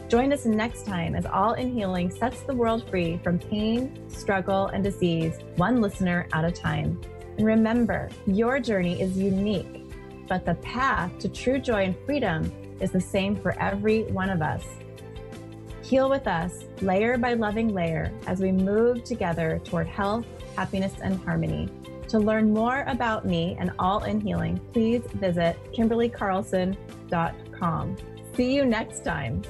[0.09, 4.67] Join us next time as All in Healing sets the world free from pain, struggle,
[4.67, 7.01] and disease, one listener at a time.
[7.39, 9.88] And remember, your journey is unique,
[10.29, 14.43] but the path to true joy and freedom is the same for every one of
[14.43, 14.65] us.
[15.83, 21.19] Heal with us, layer by loving layer, as we move together toward health, happiness, and
[21.21, 21.71] harmony.
[22.09, 27.97] To learn more about me and All in Healing, please visit KimberlieCarlson.com.
[28.35, 29.43] See you next time.